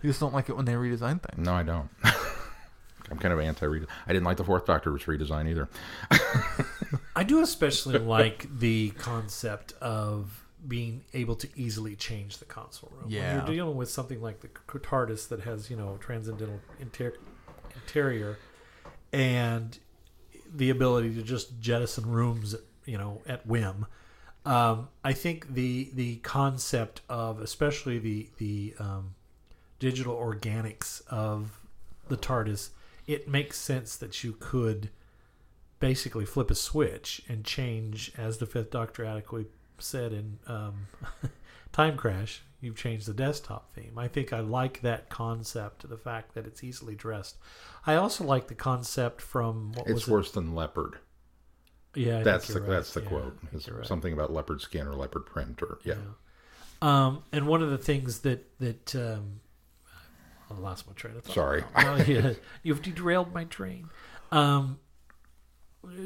[0.03, 1.39] You just don't like it when they redesign things.
[1.47, 1.89] No, I don't.
[3.11, 3.89] I'm kind of anti redesign.
[4.07, 5.69] I didn't like the fourth Doctor's redesign either.
[7.17, 13.05] I do especially like the concept of being able to easily change the console room.
[13.05, 13.35] When Yeah.
[13.37, 17.15] you're dealing with something like the TARDIS that has, you know, transcendental inter-
[17.75, 18.39] interior
[19.13, 19.79] and
[20.55, 22.55] the ability to just jettison rooms,
[22.85, 23.87] you know, at whim.
[24.45, 29.15] Um, I think the the concept of especially the the um,
[29.79, 31.61] digital organics of
[32.09, 32.71] the TARDIS,
[33.07, 34.91] it makes sense that you could
[35.81, 39.47] basically flip a switch and change, as the Fifth Doctor adequately
[39.83, 40.87] said in um,
[41.73, 43.99] Time Crash, you've changed the desktop theme.
[43.99, 47.37] I think I like that concept, the fact that it's easily dressed.
[47.87, 50.99] I also like the concept from what It's was worse than leopard.
[51.95, 52.71] Yeah, That's the right.
[52.71, 53.39] that's the Yeah, quote.
[53.71, 53.87] Right.
[53.87, 55.97] something about leopard skin or leopard print or yeah.
[56.81, 59.41] Um, and one of the things that that um,
[60.51, 61.35] I lost my train of thought.
[61.35, 61.65] Sorry.
[62.09, 63.89] Yeah, you've derailed my train.
[64.31, 64.79] Um,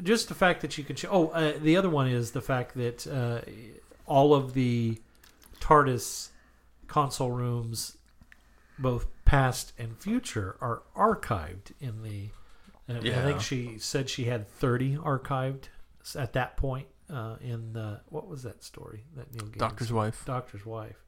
[0.03, 0.97] just the fact that you can.
[0.97, 3.41] Ch- oh, uh, the other one is the fact that uh,
[4.07, 4.99] all of the
[5.61, 6.31] TARDIS
[6.87, 7.97] console rooms,
[8.79, 12.29] both past and future, are archived in the.
[12.89, 15.65] Uh, I think she said she had thirty archived
[16.15, 20.25] at that point uh, in the what was that story that Neil Gaiman Doctor's wife.
[20.25, 21.03] doctor's wife.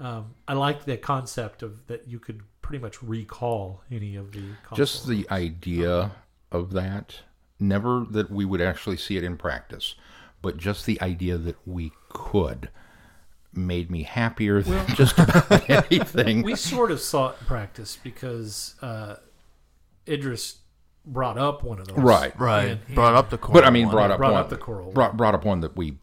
[0.00, 4.42] Um, I like the concept of that you could pretty much recall any of the
[4.74, 6.12] Just console the idea
[6.50, 7.20] of that,
[7.60, 9.94] never that we would actually see it in practice,
[10.42, 12.70] but just the idea that we could
[13.52, 16.42] made me happier than just about anything.
[16.42, 19.16] we sort of saw it in practice because uh,
[20.08, 20.56] Idris
[21.06, 21.98] brought up one of those.
[21.98, 22.38] Right.
[22.38, 22.78] Right.
[22.86, 23.94] And- brought up the coral but I mean, one.
[23.94, 25.98] brought up brought one, up the coral brought, brought up one that we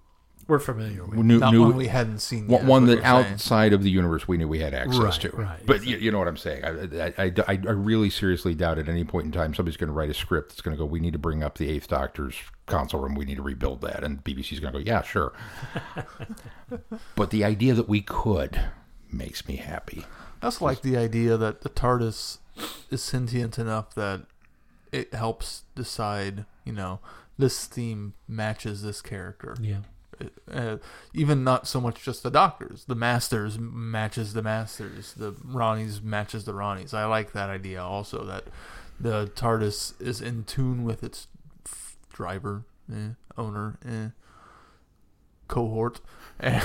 [0.51, 1.13] We're familiar with.
[1.19, 2.59] knew, Not knew one we hadn't seen yet.
[2.59, 3.33] one, one that what you're saying.
[3.35, 5.29] outside of the universe we knew we had access Right, to.
[5.29, 6.65] right, but you, you know what I'm saying.
[6.65, 9.87] I, I, I, I I really seriously doubt at any point in time somebody's going
[9.87, 11.87] to write a script that's going to go, we need to bring up the Eighth
[11.87, 12.35] Doctor's
[12.65, 13.15] console room.
[13.15, 14.03] We need to rebuild that.
[14.03, 15.31] And BBC's going to go, yeah, sure.
[17.15, 18.59] but the idea that we could
[19.11, 20.05] makes me happy.
[20.41, 22.39] That's also like the idea that the TARDIS
[22.89, 24.23] is sentient enough that
[24.91, 26.99] it helps decide, you know,
[27.37, 29.55] this theme matches this character.
[29.61, 29.77] Yeah.
[30.51, 30.77] Uh,
[31.13, 32.85] even not so much just the doctors.
[32.85, 35.13] The masters matches the masters.
[35.13, 36.93] The Rani's matches the Rani's.
[36.93, 38.45] I like that idea also that
[38.99, 41.27] the TARDIS is in tune with its
[41.65, 44.09] f- driver, eh, owner, eh,
[45.47, 45.99] cohort,
[46.39, 46.63] and,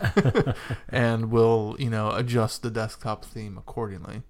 [0.88, 4.22] and will you know adjust the desktop theme accordingly.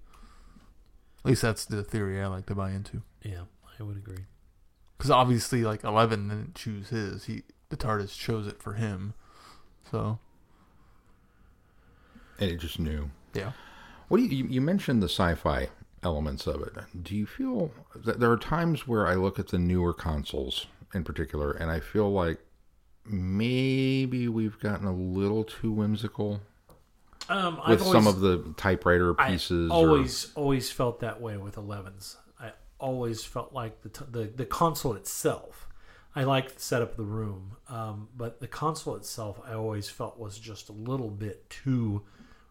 [1.23, 3.03] At least that's the theory I like to buy into.
[3.21, 3.43] Yeah,
[3.79, 4.25] I would agree.
[4.97, 7.25] Because obviously, like Eleven didn't choose his.
[7.25, 9.13] He the TARDIS chose it for him.
[9.89, 10.19] So
[12.39, 13.09] And it just knew.
[13.33, 13.51] yeah,
[14.09, 15.69] What do you, you, you mentioned the sci-fi
[16.03, 16.73] elements of it.
[17.03, 21.03] Do you feel that there are times where I look at the newer consoles in
[21.03, 22.39] particular, and I feel like
[23.05, 26.41] maybe we've gotten a little too whimsical
[27.29, 29.71] Um, with I've some of the typewriter pieces?
[29.71, 32.17] I or- always always felt that way with 11s.
[32.39, 35.67] I always felt like the t- the, the console itself.
[36.15, 40.19] I liked the setup of the room, um, but the console itself, I always felt
[40.19, 42.03] was just a little bit too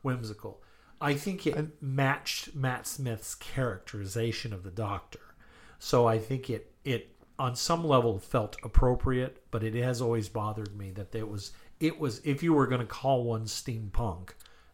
[0.02, 0.62] whimsical.
[1.00, 5.34] I think it matched Matt Smith's characterization of the Doctor,
[5.78, 9.42] so I think it it on some level felt appropriate.
[9.50, 12.80] But it has always bothered me that it was it was if you were going
[12.80, 14.30] to call one steampunk,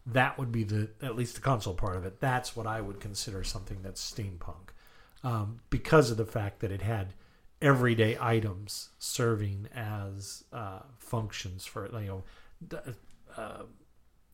[0.07, 2.21] that would be the at least the console part of it.
[2.21, 4.71] That's what I would consider something that's steampunk,
[5.25, 7.15] um, because of the fact that it had
[7.67, 12.23] everyday items serving as uh, functions for you know
[12.67, 12.77] d-
[13.37, 13.63] uh,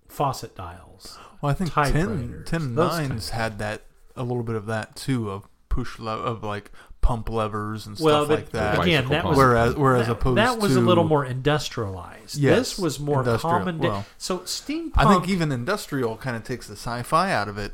[0.08, 1.18] faucet dials.
[1.40, 3.82] Well, I think 10, 10 nines had that
[4.14, 6.70] a little bit of that too of push le- of like
[7.00, 8.80] pump levers and Well, stuff but like that.
[8.82, 12.36] again, that was whereas whereas that, opposed that was to a little more industrialized.
[12.36, 13.78] Yes, this was more industrial, common.
[13.78, 13.88] Day.
[13.88, 14.06] well.
[14.18, 14.92] so steampunk.
[14.96, 17.72] I think even industrial kind of takes the sci-fi out of it.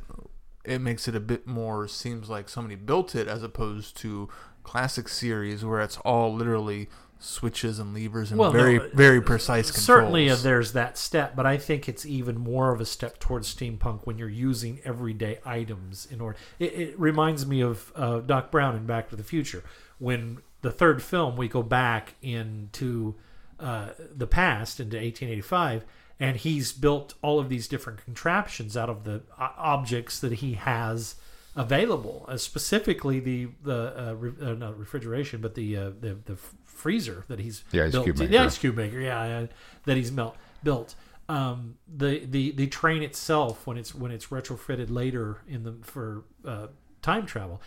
[0.65, 4.29] It makes it a bit more seems like somebody built it as opposed to
[4.69, 6.89] classic series where it's all literally
[7.19, 9.87] switches and levers and Well, very uh, very precise controls.
[9.87, 13.53] Certainly, uh, there's that step, but I think it's even more of a step towards
[13.53, 16.37] steampunk when you're using everyday items in order.
[16.59, 19.65] It, it reminds me of uh, Doc Brown in Back to the Future.
[19.99, 23.15] When the third film, we go back into
[23.59, 25.87] uh, the past, into 1885,
[26.21, 30.55] and he's built all of these different contraptions out of the uh, objects that he
[30.55, 31.15] has
[31.59, 32.25] available.
[32.29, 37.25] Uh, specifically, the the uh, re- uh, not refrigeration, but the uh, the the freezer
[37.29, 38.05] that he's The ice built.
[38.05, 39.47] cube The ice cube maker, yeah, yeah,
[39.85, 40.95] that he's melt, built.
[41.29, 46.25] Um, the the the train itself, when it's when it's retrofitted later in the for
[46.45, 46.69] uh,
[47.03, 47.61] time travel,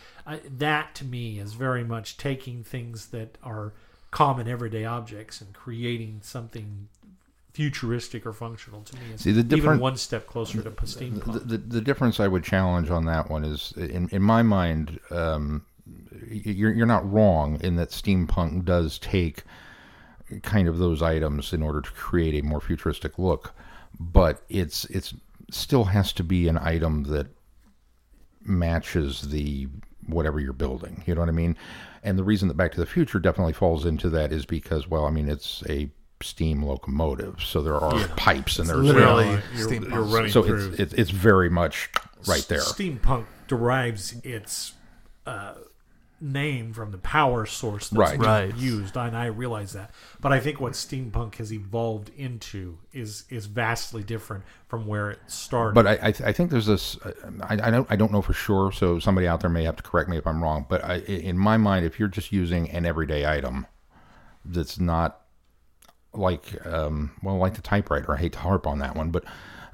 [0.58, 3.74] that to me is very much taking things that are
[4.10, 6.88] common everyday objects and creating something
[7.52, 9.02] futuristic or functional to me.
[9.14, 11.46] Is See, the even one step closer to the, steampunk.
[11.46, 15.64] the, the difference I would challenge on that one is, in, in my mind, um,
[16.30, 19.42] you're, you're not wrong in that steampunk does take
[20.42, 23.54] kind of those items in order to create a more futuristic look,
[24.00, 25.12] but it's it's
[25.50, 27.26] still has to be an item that
[28.44, 29.68] matches the
[30.06, 31.02] whatever you're building.
[31.06, 31.56] You know what I mean?
[32.02, 35.04] And the reason that Back to the Future definitely falls into that is because, well,
[35.04, 35.90] I mean, it's a
[36.22, 39.90] steam locomotive, so there are pipes and there's literally Well, you're, steampunk.
[39.90, 40.70] you're running so through.
[40.72, 41.90] it's, it's it's very much
[42.26, 42.60] right there.
[42.60, 44.72] Steampunk derives its
[45.26, 45.54] uh,
[46.20, 48.18] name from the power source that's Right.
[48.18, 48.56] Right.
[48.56, 49.90] used, and I realize that.
[50.20, 55.18] But I think what steampunk has evolved into is is vastly different from where it
[55.26, 55.74] started.
[55.74, 56.96] But I I, th- I think there's this
[57.42, 58.70] I, I don't I don't know for sure.
[58.72, 60.64] So somebody out there may have to correct me if I'm wrong.
[60.68, 63.66] But I, in my mind, if you're just using an everyday item
[64.44, 65.21] that's not
[66.14, 69.24] like um, well like the typewriter, I hate to harp on that one, but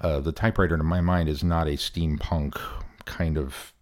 [0.01, 2.61] uh, the typewriter in my mind is not a steampunk
[3.05, 3.73] kind of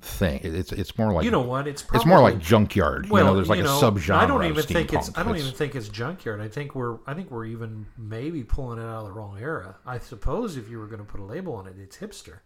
[0.00, 0.40] thing.
[0.42, 1.68] It's it's more like you know what?
[1.68, 3.08] It's probably, it's more like junkyard.
[3.10, 4.14] well, you know, there's like you know, a subgenre.
[4.14, 5.10] I don't even think it's.
[5.16, 6.40] I don't It's- even think it's junkyard.
[6.40, 6.98] I think we're.
[7.06, 9.76] I think we're even maybe pulling it out of the wrong era.
[9.86, 12.38] I suppose if you were going to put a label on it, it's hipster.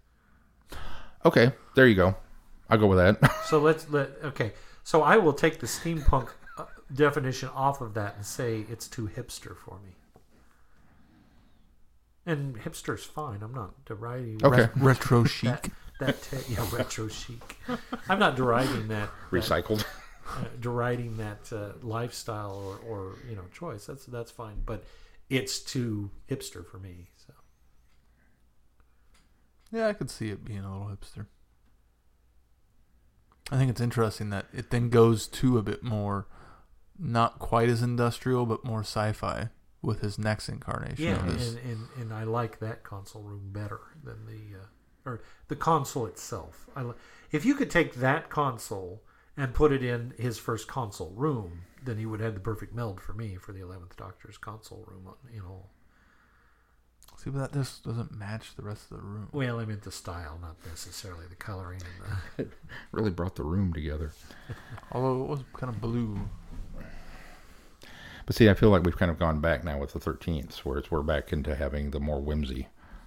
[1.25, 2.15] Okay, there you go.
[2.69, 3.19] I'll go with that.
[3.47, 4.53] So let's let okay.
[4.83, 6.31] So I will take the steampunk
[6.93, 9.93] definition off of that and say it's too hipster for me.
[12.25, 13.43] And hipster's fine.
[13.43, 14.69] I'm not deriding Okay.
[14.77, 15.51] retro chic.
[15.63, 15.71] that.
[15.99, 17.57] That te- yeah, retro chic.
[18.09, 19.09] I'm not deriding that.
[19.09, 19.85] that Recycled.
[20.29, 23.87] uh, deriding that uh, lifestyle or, or you know choice.
[23.87, 24.63] That's that's fine.
[24.67, 24.85] But
[25.31, 27.09] it's too hipster for me.
[27.27, 27.33] So
[29.73, 31.27] Yeah, I could see it being a little hipster.
[33.51, 36.27] I think it's interesting that it then goes to a bit more,
[36.99, 39.49] not quite as industrial, but more sci-fi
[39.83, 41.05] with his next incarnation.
[41.05, 41.55] yeah, of and, this.
[41.65, 46.67] and and I like that console room better than the uh, or the console itself.
[46.75, 46.95] I li-
[47.33, 49.03] if you could take that console
[49.37, 53.01] and put it in his first console room, then he would have the perfect meld
[53.01, 55.09] for me for the Eleventh Doctor's console room.
[55.33, 55.67] You know,
[57.19, 59.29] See, but that just doesn't match the rest of the room.
[59.33, 61.81] well, I meant the style, not necessarily the coloring
[62.39, 62.53] and the.
[62.93, 64.13] Really brought the room together.
[64.93, 66.19] Although it was kind of blue.
[68.27, 70.79] But see, I feel like we've kind of gone back now with the 13th, where
[70.79, 72.67] it's we're back into having the more whimsy,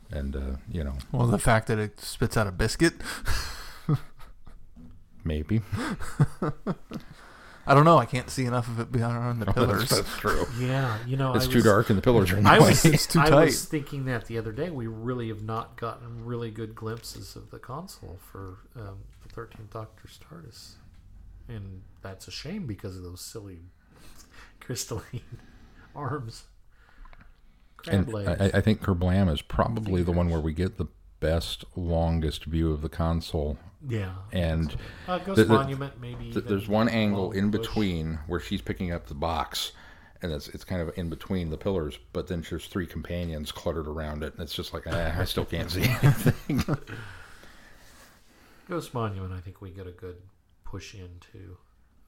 [0.09, 0.39] and uh,
[0.71, 2.93] you know Well, the fact that it spits out a biscuit.
[5.23, 5.61] maybe
[7.67, 7.99] I don't know.
[7.99, 9.89] I can't see enough of it behind the that's, pillars.
[9.89, 10.45] that's true.
[10.57, 12.59] Yeah, you know, It's I too was- dark and the pillars are in the I
[12.59, 12.69] way.
[12.69, 13.45] was, It's too I tight.
[13.45, 14.71] was thinking that the other day.
[14.71, 19.69] We really have not gotten really good glimpses of the console for um, the 13th
[19.71, 20.75] Doctor's TARDIS.
[21.47, 23.59] And that's a shame because of those silly
[24.73, 25.21] crystalline
[25.95, 26.43] arms.
[27.77, 28.41] Crab and legs.
[28.53, 30.85] I, I think Kerblam is probably the one where we get the
[31.19, 33.57] best, longest view of the console.
[33.87, 34.13] yeah.
[34.31, 34.75] And
[35.07, 36.25] Uh, Ghost the- the- Monument, maybe.
[36.25, 37.61] th- even there's one angle in Bush.
[37.61, 39.71] between where she's picking up the box,
[40.21, 41.97] and it's it's kind of in between the pillars.
[42.13, 45.45] But then there's three companions cluttered around it, and it's just like eh, I still
[45.45, 46.63] can't see anything.
[48.69, 50.17] Ghost Monument, I think we get a good
[50.63, 51.57] push into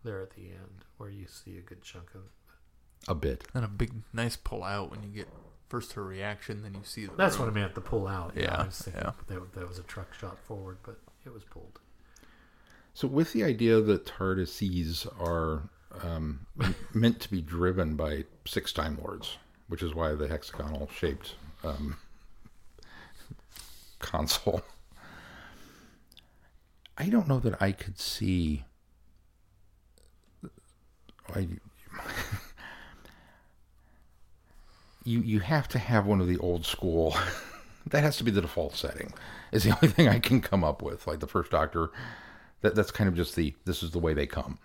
[0.03, 2.21] there at the end where you see a good chunk of
[3.07, 3.43] a bit.
[3.53, 5.27] and a big, nice pull out when you get
[5.71, 7.15] first her reaction, then you see the.
[7.15, 7.47] That's room.
[7.47, 7.75] what I meant.
[7.75, 8.33] The pull out.
[8.35, 9.11] Yeah, I was thinking yeah.
[9.27, 11.79] that, that was a truck shot forward, but it was pulled.
[12.93, 15.69] So, with the idea that TARDISes are
[16.03, 16.45] um,
[16.93, 19.37] meant to be driven by six Time Lords,
[19.69, 21.97] which is why the hexagonal shaped um,
[23.99, 24.61] console,
[26.97, 28.65] I don't know that I could see.
[31.33, 31.47] I,
[35.03, 37.15] you you have to have one of the old school.
[37.87, 39.13] that has to be the default setting.
[39.51, 41.07] Is the only thing I can come up with.
[41.07, 41.89] Like the first Doctor,
[42.61, 44.59] that that's kind of just the this is the way they come.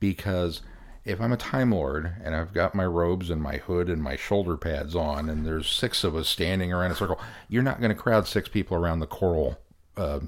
[0.00, 0.62] Because
[1.04, 4.16] if I'm a Time Lord and I've got my robes and my hood and my
[4.16, 7.18] shoulder pads on, and there's six of us standing around a circle,
[7.48, 9.58] you're not going to crowd six people around the coral
[9.96, 10.20] uh,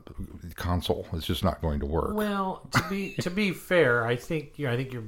[0.56, 1.06] console.
[1.12, 2.14] It's just not going to work.
[2.14, 5.04] Well, to be to be fair, I think you know, I think you're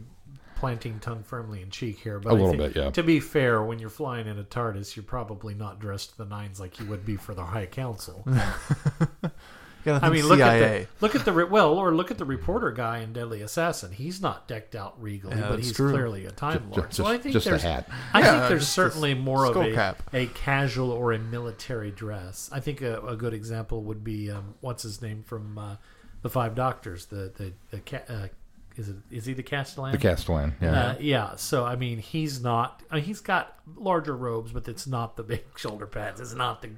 [0.63, 2.91] planting tongue firmly in cheek here, but A I little think, bit, yeah.
[2.93, 6.25] To be fair, when you're flying in a TARDIS, you're probably not dressed to the
[6.25, 8.23] nines like you would be for the High Council.
[8.29, 8.35] You
[9.85, 10.63] gotta I think mean, look CIA.
[10.63, 13.43] at the look at the re- well, or look at the reporter guy in Deadly
[13.43, 13.91] Assassin.
[13.91, 15.91] He's not decked out regally, Yeah, but he's true.
[15.91, 16.85] clearly a Time Lord.
[16.91, 17.89] just, so I think just a there's hat.
[18.15, 20.01] I Yeah, think there's just a certainly more of a, cap.
[20.13, 22.49] a casual or a military dress.
[22.53, 25.77] I think a, a good example would be um, what's his name from uh,
[26.23, 27.07] the Five Doctors.
[27.07, 28.29] The the, the ca- uh,
[28.77, 29.93] is it is he the Castellan?
[29.93, 30.81] The Castellan, yeah.
[30.81, 31.37] Uh, yeah.
[31.37, 32.83] So I mean, he's not.
[32.91, 36.21] I mean, he's got larger robes, but it's not the big shoulder pads.
[36.21, 36.71] It's not the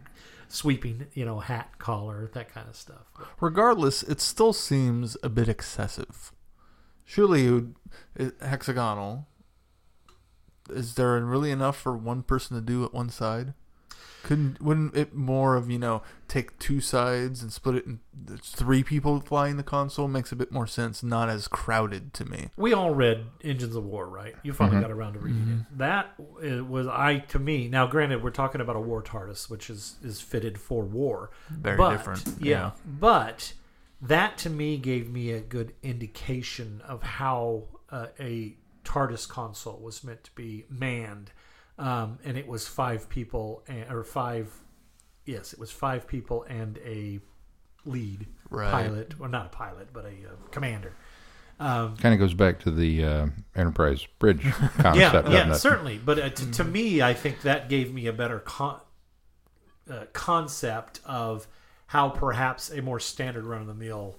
[0.49, 3.11] sweeping, you know, hat collar, that kind of stuff.
[3.18, 6.32] But Regardless, it still seems a bit excessive.
[7.05, 7.74] Surely, you
[8.14, 9.26] it- hexagonal.
[10.70, 13.53] Is there really enough for one person to do at one side?
[14.23, 18.01] Couldn't wouldn't it more of you know take two sides and split it in
[18.43, 22.49] three people flying the console makes a bit more sense, not as crowded to me.
[22.57, 24.35] we all read Engines of War, right?
[24.43, 25.79] You finally got around to reading it.
[25.79, 27.69] That uh, was I to me.
[27.69, 31.31] Now, granted, we're talking about a war TARDIS, which is is fitted for war.
[31.51, 32.25] Very but, different.
[32.41, 33.53] Yeah, but
[34.01, 40.05] that to me gave me a good indication of how uh, a TARDIS console was
[40.05, 41.33] meant to be manned,
[41.79, 44.53] um, and it was five people and, or five.
[45.25, 47.18] Yes, it was five people and a
[47.85, 48.70] lead Right.
[48.70, 50.93] pilot, or not a pilot, but a uh, commander.
[51.59, 54.43] Um, Kind of goes back to the uh, Enterprise Bridge
[54.79, 55.55] concept, yeah, yeah, it?
[55.57, 55.99] certainly.
[55.99, 58.81] But uh, to, to me, I think that gave me a better con-
[59.91, 61.47] uh, concept of
[61.87, 64.16] how perhaps a more standard run of the mill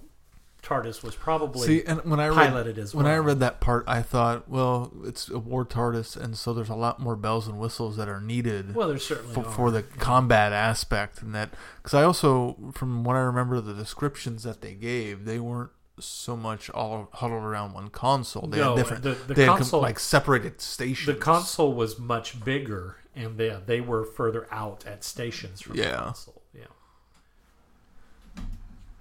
[0.66, 1.66] TARDIS was probably.
[1.66, 4.92] See, and when I read piloted as when I read that part, I thought, well,
[5.04, 8.20] it's a war TARDIS, and so there's a lot more bells and whistles that are
[8.20, 8.74] needed.
[8.74, 13.14] well, there's certainly for, for the combat aspect and that because I also from what
[13.16, 17.88] I remember the descriptions that they gave they weren't so much all huddled around one
[17.88, 21.72] console they No, had different the- the they had console- like separated stations the console
[21.72, 25.96] was much bigger, and they they were further out at stations from the Yeah.
[25.96, 26.35] console.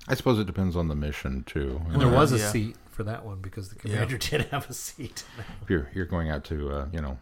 [0.07, 1.81] Yeah, I suppose it depends on the mission too.
[1.89, 2.51] and there was a yeah.
[2.51, 5.23] seat for that one because the commander did have a seat.
[5.61, 7.17] If you're you're going out to uh, you know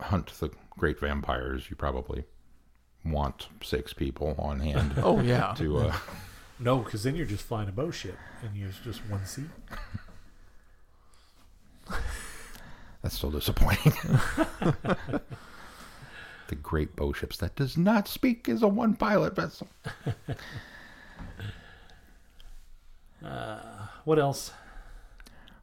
[0.00, 2.24] hunt the great vampires, you probably
[3.04, 5.96] want six people on hand oh yeah to uh,
[6.58, 9.44] No, because then you're just flying a bow ship, and there's just one seat.
[13.02, 13.92] That's still disappointing.
[16.48, 19.68] the great bow ships that does not speak is a one pilot vessel.
[24.06, 24.52] What else?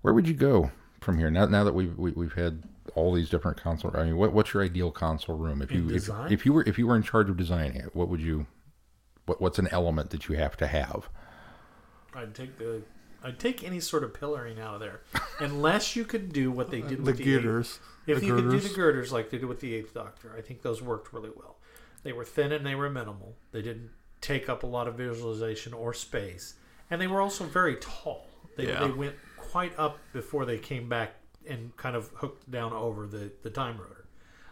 [0.01, 0.69] Where would you go
[0.99, 1.31] from here?
[1.31, 2.63] Now, now that we've we, we've had
[2.93, 5.61] all these different console, I mean, what, what's your ideal console room?
[5.61, 8.09] If you if, if you were if you were in charge of designing it, what
[8.09, 8.45] would you?
[9.27, 11.07] What what's an element that you have to have?
[12.13, 12.81] I'd take the
[13.23, 14.99] I'd take any sort of pillaring out of there,
[15.39, 18.51] unless you could do what they did the with the girders If the you could
[18.51, 21.31] do the girders like they did with the Eighth Doctor, I think those worked really
[21.33, 21.55] well.
[22.03, 23.37] They were thin and they were minimal.
[23.53, 26.55] They didn't take up a lot of visualization or space,
[26.91, 28.27] and they were also very tall.
[28.55, 28.85] They Yeah.
[28.85, 31.15] they went quite up before they came back
[31.47, 34.05] and kind of hooked down over the the time rotor.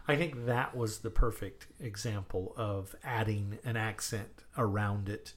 [0.08, 5.34] I think that was the perfect example of adding an accent around it.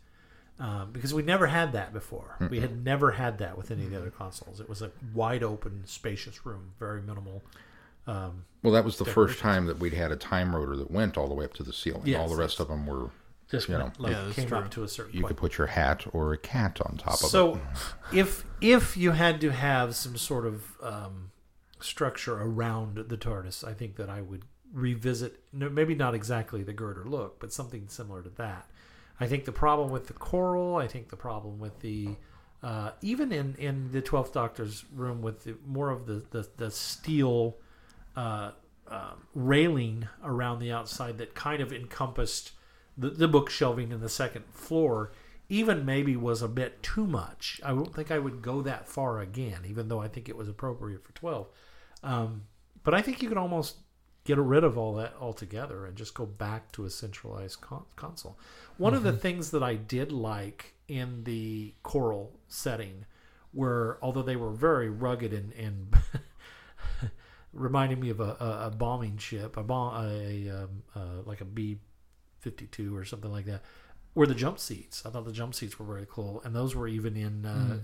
[0.58, 2.38] Um, because we never had that before.
[2.50, 4.60] We had never had that with any of the other consoles.
[4.62, 7.44] It was a wide open, spacious room, very minimal.
[8.08, 11.18] Um, Well, that was the first time that we'd had a time rotor that went
[11.18, 12.04] all the way up to the ceiling.
[12.06, 13.10] Yes, all the rest of them were
[13.52, 13.92] just You know.
[14.00, 14.58] like, Yeah, came true.
[14.58, 15.28] up to a certain you point.
[15.30, 17.28] could put your hat or a cat on top of it.
[17.28, 17.60] so
[18.12, 21.32] if if you had to have some sort of um,
[21.80, 24.44] structure around the TARDIS, I think that I would
[24.74, 25.42] revisit.
[25.54, 28.70] No, maybe not exactly the girder look, but something similar to that.
[29.20, 30.76] I think the problem with the coral.
[30.78, 32.16] I think the problem with the
[32.64, 36.72] uh, even in in the Twelfth Doctor's room with the, more of the the, the
[36.72, 37.58] steel.
[38.16, 38.52] Uh,
[38.88, 42.52] um, railing around the outside that kind of encompassed
[42.98, 45.12] the, the book shelving in the second floor
[45.48, 47.62] even maybe was a bit too much.
[47.64, 50.50] I don't think I would go that far again, even though I think it was
[50.50, 51.48] appropriate for 12.
[52.04, 52.44] Um,
[52.84, 53.78] but I think you could almost
[54.24, 58.40] get rid of all that altogether and just go back to a centralized con- console.
[58.78, 63.06] One of the things that I did like in the choral setting
[63.54, 65.96] were, although they were very rugged and, and
[67.54, 71.46] reminding me of a, a, a bombing ship, a bomb, a, um, uh, like a
[71.46, 71.78] B
[72.46, 73.62] fifty two or something like that,
[74.14, 75.04] were the jump seats.
[75.06, 77.80] I thought the jump seats were very cool, and those were even in uh,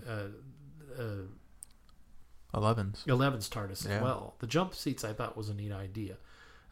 [0.98, 3.06] uh, uh, 11s.
[3.06, 3.96] 11's TARDIS Yeah.
[3.98, 4.36] as well.
[4.40, 6.18] The jump seats I thought was a neat idea.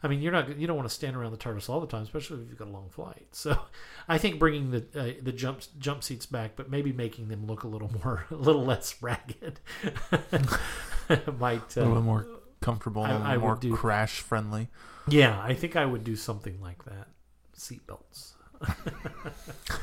[0.02, 2.02] I mean, you're not you don't want to stand around the TARDIS all the time,
[2.04, 3.26] especially if you've got a long flight.
[3.32, 3.58] So,
[4.08, 7.64] I think bringing the uh, the jump jump seats back, but maybe making them look
[7.64, 9.60] a little more a little less ragged
[11.38, 11.76] might.
[11.76, 12.26] A little Uh, more
[12.60, 14.68] comfortable, I- a little I more do- crash friendly.
[15.08, 17.08] yeah, I think I would do something like that.
[17.56, 18.32] Seatbelts.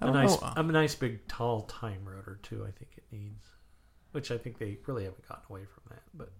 [0.00, 0.52] A nice, know.
[0.56, 2.62] a nice big tall time rotor too.
[2.66, 3.44] I think it needs,
[4.12, 6.02] which I think they really haven't gotten away from that.
[6.14, 6.30] But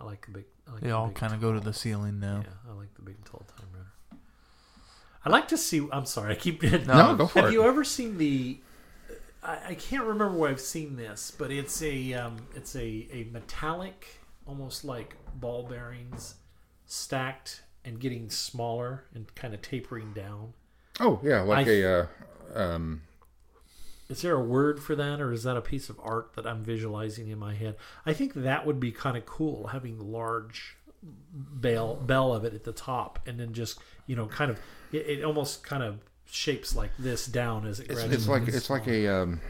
[0.00, 0.44] I like the big.
[0.66, 2.42] I like They the all kind of go to the ceiling now.
[2.44, 4.20] Yeah, I like the big tall time rotor.
[5.24, 5.86] I like to see.
[5.92, 6.62] I'm sorry, I keep.
[6.62, 7.52] No, go for Have it.
[7.52, 8.58] you ever seen the?
[9.44, 13.28] I, I can't remember where I've seen this, but it's a um, it's a, a
[13.30, 14.08] metallic,
[14.44, 16.34] almost like ball bearings,
[16.92, 20.52] stacked and getting smaller and kind of tapering down.
[21.00, 22.06] Oh yeah, like I- a uh,
[22.54, 23.02] um,
[24.10, 26.62] Is there a word for that, or is that a piece of art that I'm
[26.62, 27.76] visualizing in my head?
[28.04, 32.52] I think that would be kind of cool, having the large bell bell of it
[32.52, 34.60] at the top, and then just you know, kind of
[34.92, 38.68] it, it almost kind of shapes like this down as it it's, it's like it's
[38.70, 39.40] like a um,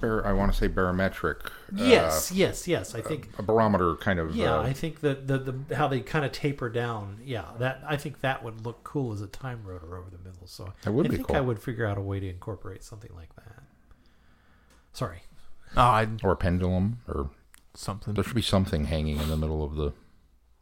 [0.00, 1.46] bar, I want to say barometric.
[1.46, 2.94] uh, yes, yes, yes.
[2.94, 4.34] I think a barometer kind of.
[4.34, 7.20] yeah, uh, I think that the, the how they kind of taper down.
[7.24, 10.46] Yeah, that I think that would look cool as a time rotor over the middle.
[10.46, 11.36] So That would I be think cool.
[11.36, 13.62] I would figure out a way to incorporate something like that.
[14.92, 15.22] Sorry.
[15.76, 17.30] Oh, I'd or a pendulum, or
[17.74, 18.14] something.
[18.14, 19.92] there should be something hanging in the middle of the.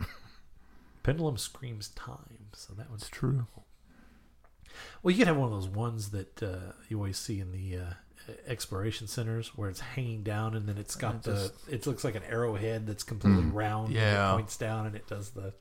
[1.03, 3.47] Pendulum screams time, so that one's It's true.
[5.03, 7.77] Well, you could have one of those ones that uh, you always see in the
[7.79, 7.91] uh,
[8.47, 11.33] exploration centers where it's hanging down and then it's got it the.
[11.35, 13.55] just- It looks like an arrowhead that's completely Mm.
[13.55, 13.93] round.
[13.93, 14.01] Yeah.
[14.03, 15.53] And it points down and it does the.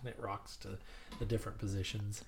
[0.00, 0.78] And it rocks to
[1.18, 2.24] the different positions.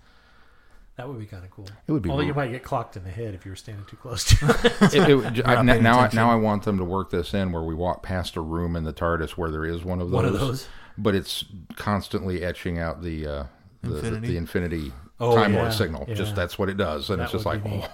[0.96, 1.66] That would be kind of cool.
[1.86, 2.10] It would be.
[2.10, 4.46] Although you might get clocked in the head if you were standing too close to
[4.50, 4.64] it.
[4.94, 7.52] it, it, j- I- now, now, I- now I want them to work this in
[7.52, 10.14] where we walk past a room in the TARDIS where there is one of those.
[10.16, 10.66] One of those.
[10.98, 11.44] But it's
[11.76, 13.44] constantly etching out the uh,
[13.82, 14.20] the, Infinity?
[14.26, 16.04] the, the infinity Oh, time yeah, Lord signal.
[16.08, 16.14] yeah.
[16.14, 17.88] Just that's what it does, and That it's just like oh,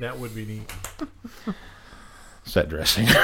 [0.00, 0.72] That would be neat.
[2.44, 3.06] set dressing.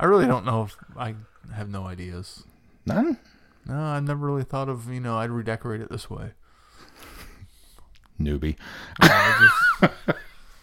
[0.00, 1.14] I really don't know if I
[1.54, 2.44] have no ideas.
[2.86, 3.18] None.
[3.66, 6.32] No, I've never really thought of you know I'd redecorate it this way.
[8.20, 8.56] Newbie.
[9.00, 9.48] I
[9.80, 9.92] just-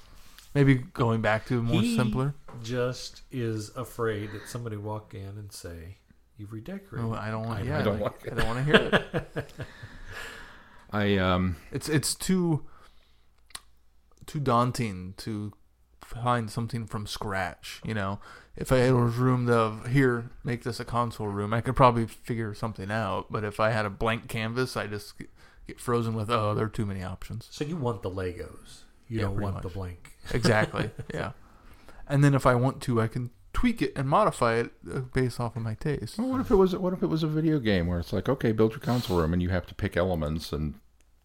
[0.53, 2.33] maybe going back to more He simpler.
[2.63, 5.97] Just is afraid that somebody walk in and say,
[6.37, 7.59] "You've redecorated." No, I don't want.
[7.59, 8.33] I Yeah, I don't don't, like it.
[8.33, 8.89] I don't want to hear
[9.35, 9.51] it.
[10.91, 12.65] I um It's it's too
[14.25, 15.53] too daunting to
[16.01, 17.81] find something from scratch.
[17.85, 18.19] You know,
[18.55, 22.05] if I had a room of here, make this a console room, I could probably
[22.07, 23.31] figure something out.
[23.31, 25.29] But if I had a blank canvas, I just get-
[25.67, 27.47] get frozen with oh, there are too many options.
[27.51, 28.83] So you want the Legos.
[29.07, 30.11] You Yeah, don't pretty want the blank.
[30.33, 30.91] Exactly.
[31.13, 31.31] yeah.
[32.07, 35.39] And then if I want to, I can tweak it and modify it uh, based
[35.39, 36.17] off of my taste.
[36.19, 38.27] well, what if it was what if it was a video game where it's like
[38.29, 40.75] okay, build your console room and you have to pick elements and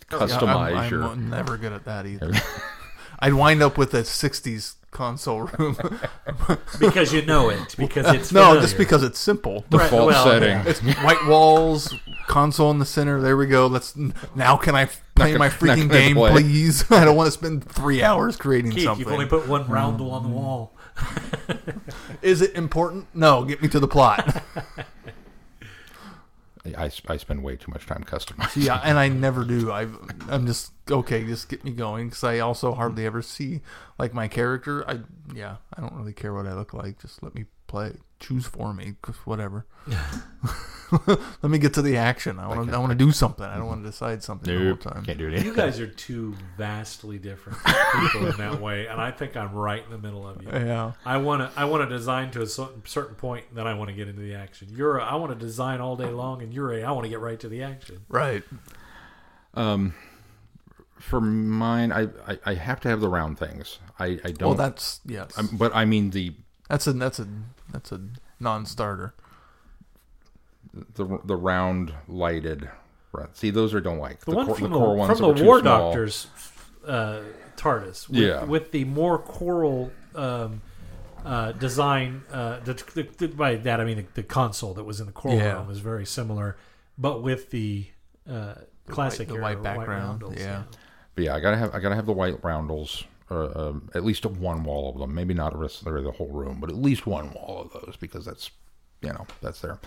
[0.09, 1.17] customize Yeah, I'm, I'm your.
[1.17, 2.33] never good at that either.
[3.23, 5.77] I'd wind up with a '60s console room.
[6.79, 7.75] Because you know it.
[7.77, 8.61] Because it's no, familiar.
[8.63, 9.65] just because it's simple.
[9.71, 10.49] The default well, setting.
[10.49, 10.65] yeah.
[10.67, 11.95] It's white walls,
[12.29, 13.21] console in the center.
[13.21, 13.67] There we go.
[13.67, 13.95] Let's
[14.35, 14.57] now.
[14.57, 16.31] Can I play gonna- my freaking game, play.
[16.31, 16.91] please?
[16.91, 19.05] I don't want to spend three hours creating Keith, something.
[19.05, 20.75] you've only put one roundel on the wall.
[22.23, 23.07] Is it important?
[23.15, 23.45] No.
[23.45, 24.43] Get me to the plot.
[26.77, 28.65] I, I spend way too much time customizing.
[28.65, 29.73] yeah, and I never do.
[29.73, 29.87] I
[30.29, 31.25] I'm just okay.
[31.25, 33.63] Just get me going because I also hardly ever see
[33.99, 34.89] like my character.
[34.89, 35.01] I
[35.35, 37.01] yeah, I don't really care what I look like.
[37.01, 37.95] Just let me play.
[38.21, 39.65] Choose for me, 'cause whatever.
[41.07, 42.39] let me get to the action.
[42.39, 42.75] I want to.
[42.77, 43.45] I want to do something.
[43.45, 45.05] I don't want to decide something the Nope, whole time.
[45.05, 45.43] can't do it.
[45.45, 47.59] You guys are two vastly different
[48.01, 50.49] people in that way, and I think I'm right in the middle of you.
[50.53, 50.93] Yeah.
[51.05, 53.75] I want to I want to design to a certain certain point, and then I
[53.75, 54.69] want to get into the action.
[54.71, 57.09] You're a, I want to design all day long, and you're a I want to
[57.11, 58.01] get right to the action.
[58.09, 58.43] Right.
[59.55, 59.95] Um,
[60.99, 63.79] For mine, I, I, I have to have the round things.
[63.99, 64.49] I, I don't.
[64.51, 65.37] Well, that's yes.
[65.39, 66.35] I'm- but I mean the
[66.71, 67.27] that's a that's a
[67.71, 68.01] that's a
[68.39, 69.13] non-starter.
[70.73, 72.71] the the round lighted.
[73.13, 73.37] Right.
[73.37, 74.21] See, those are don't like.
[74.25, 75.61] The, one cor- from the the, core ones from the War.
[75.61, 76.29] Doctor's
[76.87, 77.23] uh,
[77.57, 78.45] TARDIS, with, Yeah.
[78.45, 80.63] with the more coral um,
[81.25, 82.23] uh, design.
[82.33, 85.13] Uh, the, the, the- by that I mean the, the console that was in the
[85.13, 85.55] coral Yeah.
[85.55, 86.57] room was very similar,
[86.97, 87.87] but with the
[88.31, 88.55] uh,
[88.87, 90.63] classic the era white background, roundels, yeah.
[91.17, 93.03] But yeah, I gotta have I gotta have the white roundels.
[93.31, 95.15] Uh, um, at least one wall of them.
[95.15, 98.51] Maybe not necessarily the whole room, but at least one wall of those because that's
[99.03, 99.79] you know that's there.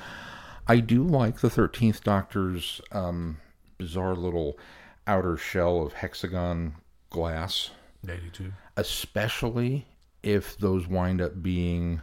[0.67, 3.37] I do like the Thirteenth Doctor's um,
[3.77, 4.57] bizarre little
[5.05, 6.75] outer shell of hexagon
[7.09, 7.71] glass,
[8.07, 8.53] Eighty-two.
[8.77, 9.87] especially
[10.23, 12.01] if those wind up being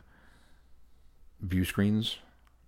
[1.40, 2.18] view screens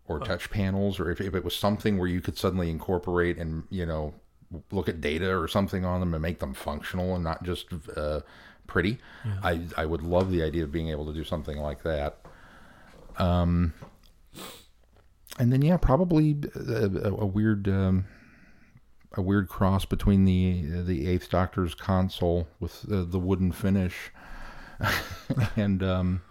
[0.07, 3.65] or touch panels, or if, if it was something where you could suddenly incorporate and
[3.69, 4.15] you know
[4.71, 7.67] look at data or something on them and make them functional and not just
[7.97, 8.21] uh,
[8.67, 8.99] pretty.
[9.43, 12.19] I I would love the idea of being able to do something like that.
[13.19, 13.75] Um,
[15.39, 17.69] and then yeah, probably a, a, a weird.
[17.69, 18.07] Um,
[19.15, 24.11] a weird cross between the the Eighth Doctor's console with the, the wooden finish,
[25.57, 26.23] and um,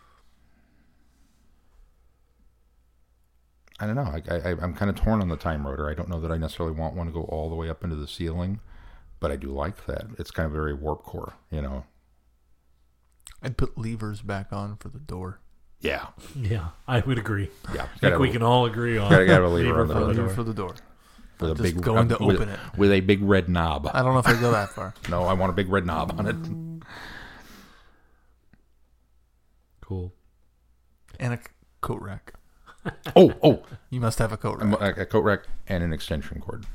[3.79, 4.01] I don't know.
[4.01, 5.89] I, I I'm kind of torn on the Time Rotor.
[5.89, 7.95] I don't know that I necessarily want one to go all the way up into
[7.95, 8.59] the ceiling,
[9.19, 10.05] but I do like that.
[10.17, 11.85] It's kind of very warp core, you know.
[13.41, 15.39] I'd put levers back on for the door.
[15.79, 17.49] Yeah, Yeah, I would agree.
[17.73, 17.87] yeah.
[17.95, 19.99] I think we can all agree on gotta- gotta have a lever on the for
[19.99, 20.05] door.
[20.05, 20.35] the Lever door.
[20.35, 20.75] for the door.
[21.39, 22.59] with a just big going to with, open it.
[22.77, 23.89] with a big red knob.
[23.91, 24.93] I don't know if I go that far.
[25.09, 26.35] No, I want a big red knob on it.
[29.81, 30.13] Cool.
[31.19, 31.43] And a c-
[31.81, 32.33] coat rack.
[33.15, 34.97] Oh, oh, You must have a coat a, rack.
[34.97, 36.65] a coat rack and an extension cord.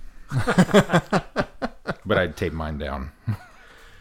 [2.05, 3.11] but I'd tape mine down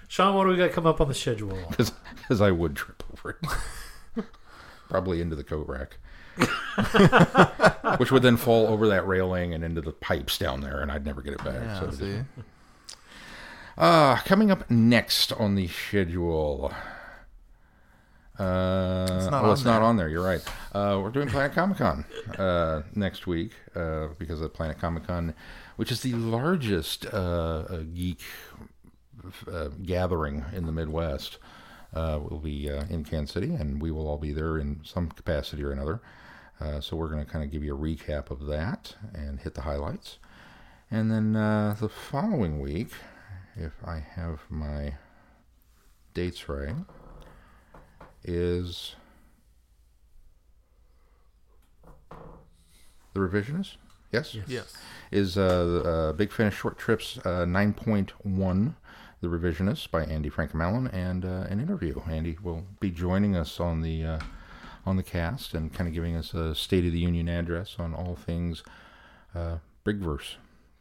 [0.07, 1.57] Sean, what do we got to come up on the schedule?
[1.69, 3.39] because I would trip over
[4.15, 4.25] it.
[4.89, 5.97] Probably into the coat rack.
[7.99, 11.05] Which would then fall over that railing and into the pipes down there, and I'd
[11.05, 11.55] never get it back.
[11.55, 12.19] Yeah, so see.
[13.77, 16.73] Uh, coming up next on the schedule.
[18.37, 19.83] Uh, It's not oh, on it's not there.
[19.83, 20.09] on there.
[20.09, 20.41] You're right.
[20.73, 22.03] Uh, we're doing Planet Comic Con
[22.37, 25.33] uh, next week uh, because of Planet Comic Con,
[25.77, 28.21] which is the largest uh, uh, geek
[29.51, 31.37] uh, gathering in the Midwest.
[31.93, 35.07] Uh, will be uh, in Kansas City, and we will all be there in some
[35.09, 36.01] capacity or another.
[36.59, 39.53] Uh, so we're going to kind of give you a recap of that and hit
[39.53, 40.17] the highlights.
[40.91, 42.89] And then uh, the following week,
[43.55, 44.95] if I have my
[46.13, 46.75] dates right,
[48.25, 48.95] is
[53.13, 53.77] the revisionist.
[54.11, 54.75] Yes, Yes.
[55.11, 58.75] is uh, uh, Big Finish Short Trips uh, 9.1,
[59.21, 62.01] The Revisionist by Andy Frankham-Allen, and uh, an interview.
[62.09, 64.19] Andy will be joining us on the uh,
[64.85, 67.93] on the cast and kind of giving us a State of the Union address on
[67.95, 68.63] all things
[69.33, 70.35] uh, Brigverse.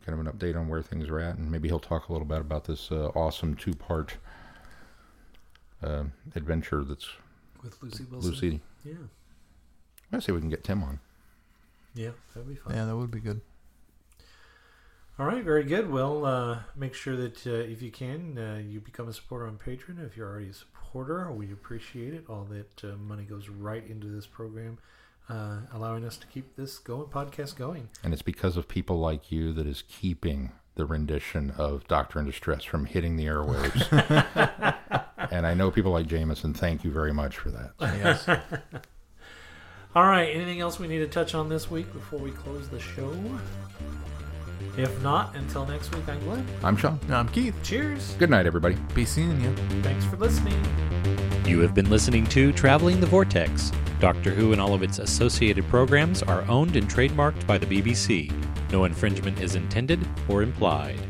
[0.04, 2.26] Kind of an update on where things are at, and maybe he'll talk a little
[2.26, 4.16] bit about this uh, awesome two part
[5.82, 6.04] uh,
[6.34, 7.08] adventure that's
[7.62, 8.30] With Lucy Wilson.
[8.30, 8.60] Lucy.
[8.84, 8.94] Yeah.
[10.12, 11.00] I say we can get Tim on.
[11.94, 12.74] Yeah, that'd be fun.
[12.74, 13.40] Yeah, that would be good.
[15.16, 15.88] All right, very good.
[15.88, 19.58] Well, uh, make sure that uh, if you can, uh, you become a supporter on
[19.64, 20.04] Patreon.
[20.04, 22.24] If you're already a supporter, we appreciate it.
[22.28, 24.78] All that uh, money goes right into this program,
[25.28, 27.90] uh, allowing us to keep this going, podcast going.
[28.02, 32.26] And it's because of people like you that is keeping the rendition of Doctor in
[32.26, 33.86] Distress from hitting the airwaves.
[35.30, 37.70] and I know people like Jameson, thank you very much for that.
[37.80, 38.28] Yes.
[39.94, 42.80] All right, anything else we need to touch on this week before we close the
[42.80, 43.16] show?
[44.76, 46.46] If not, until next week, I'm Glenn.
[46.62, 46.98] I'm Sean.
[47.08, 47.54] now I'm Keith.
[47.62, 48.14] Cheers.
[48.18, 48.76] Good night, everybody.
[48.94, 49.54] Be seeing you.
[49.82, 50.60] Thanks for listening.
[51.46, 53.70] You have been listening to Traveling the Vortex.
[54.00, 58.32] Doctor Who and all of its associated programs are owned and trademarked by the BBC.
[58.72, 61.00] No infringement is intended or implied.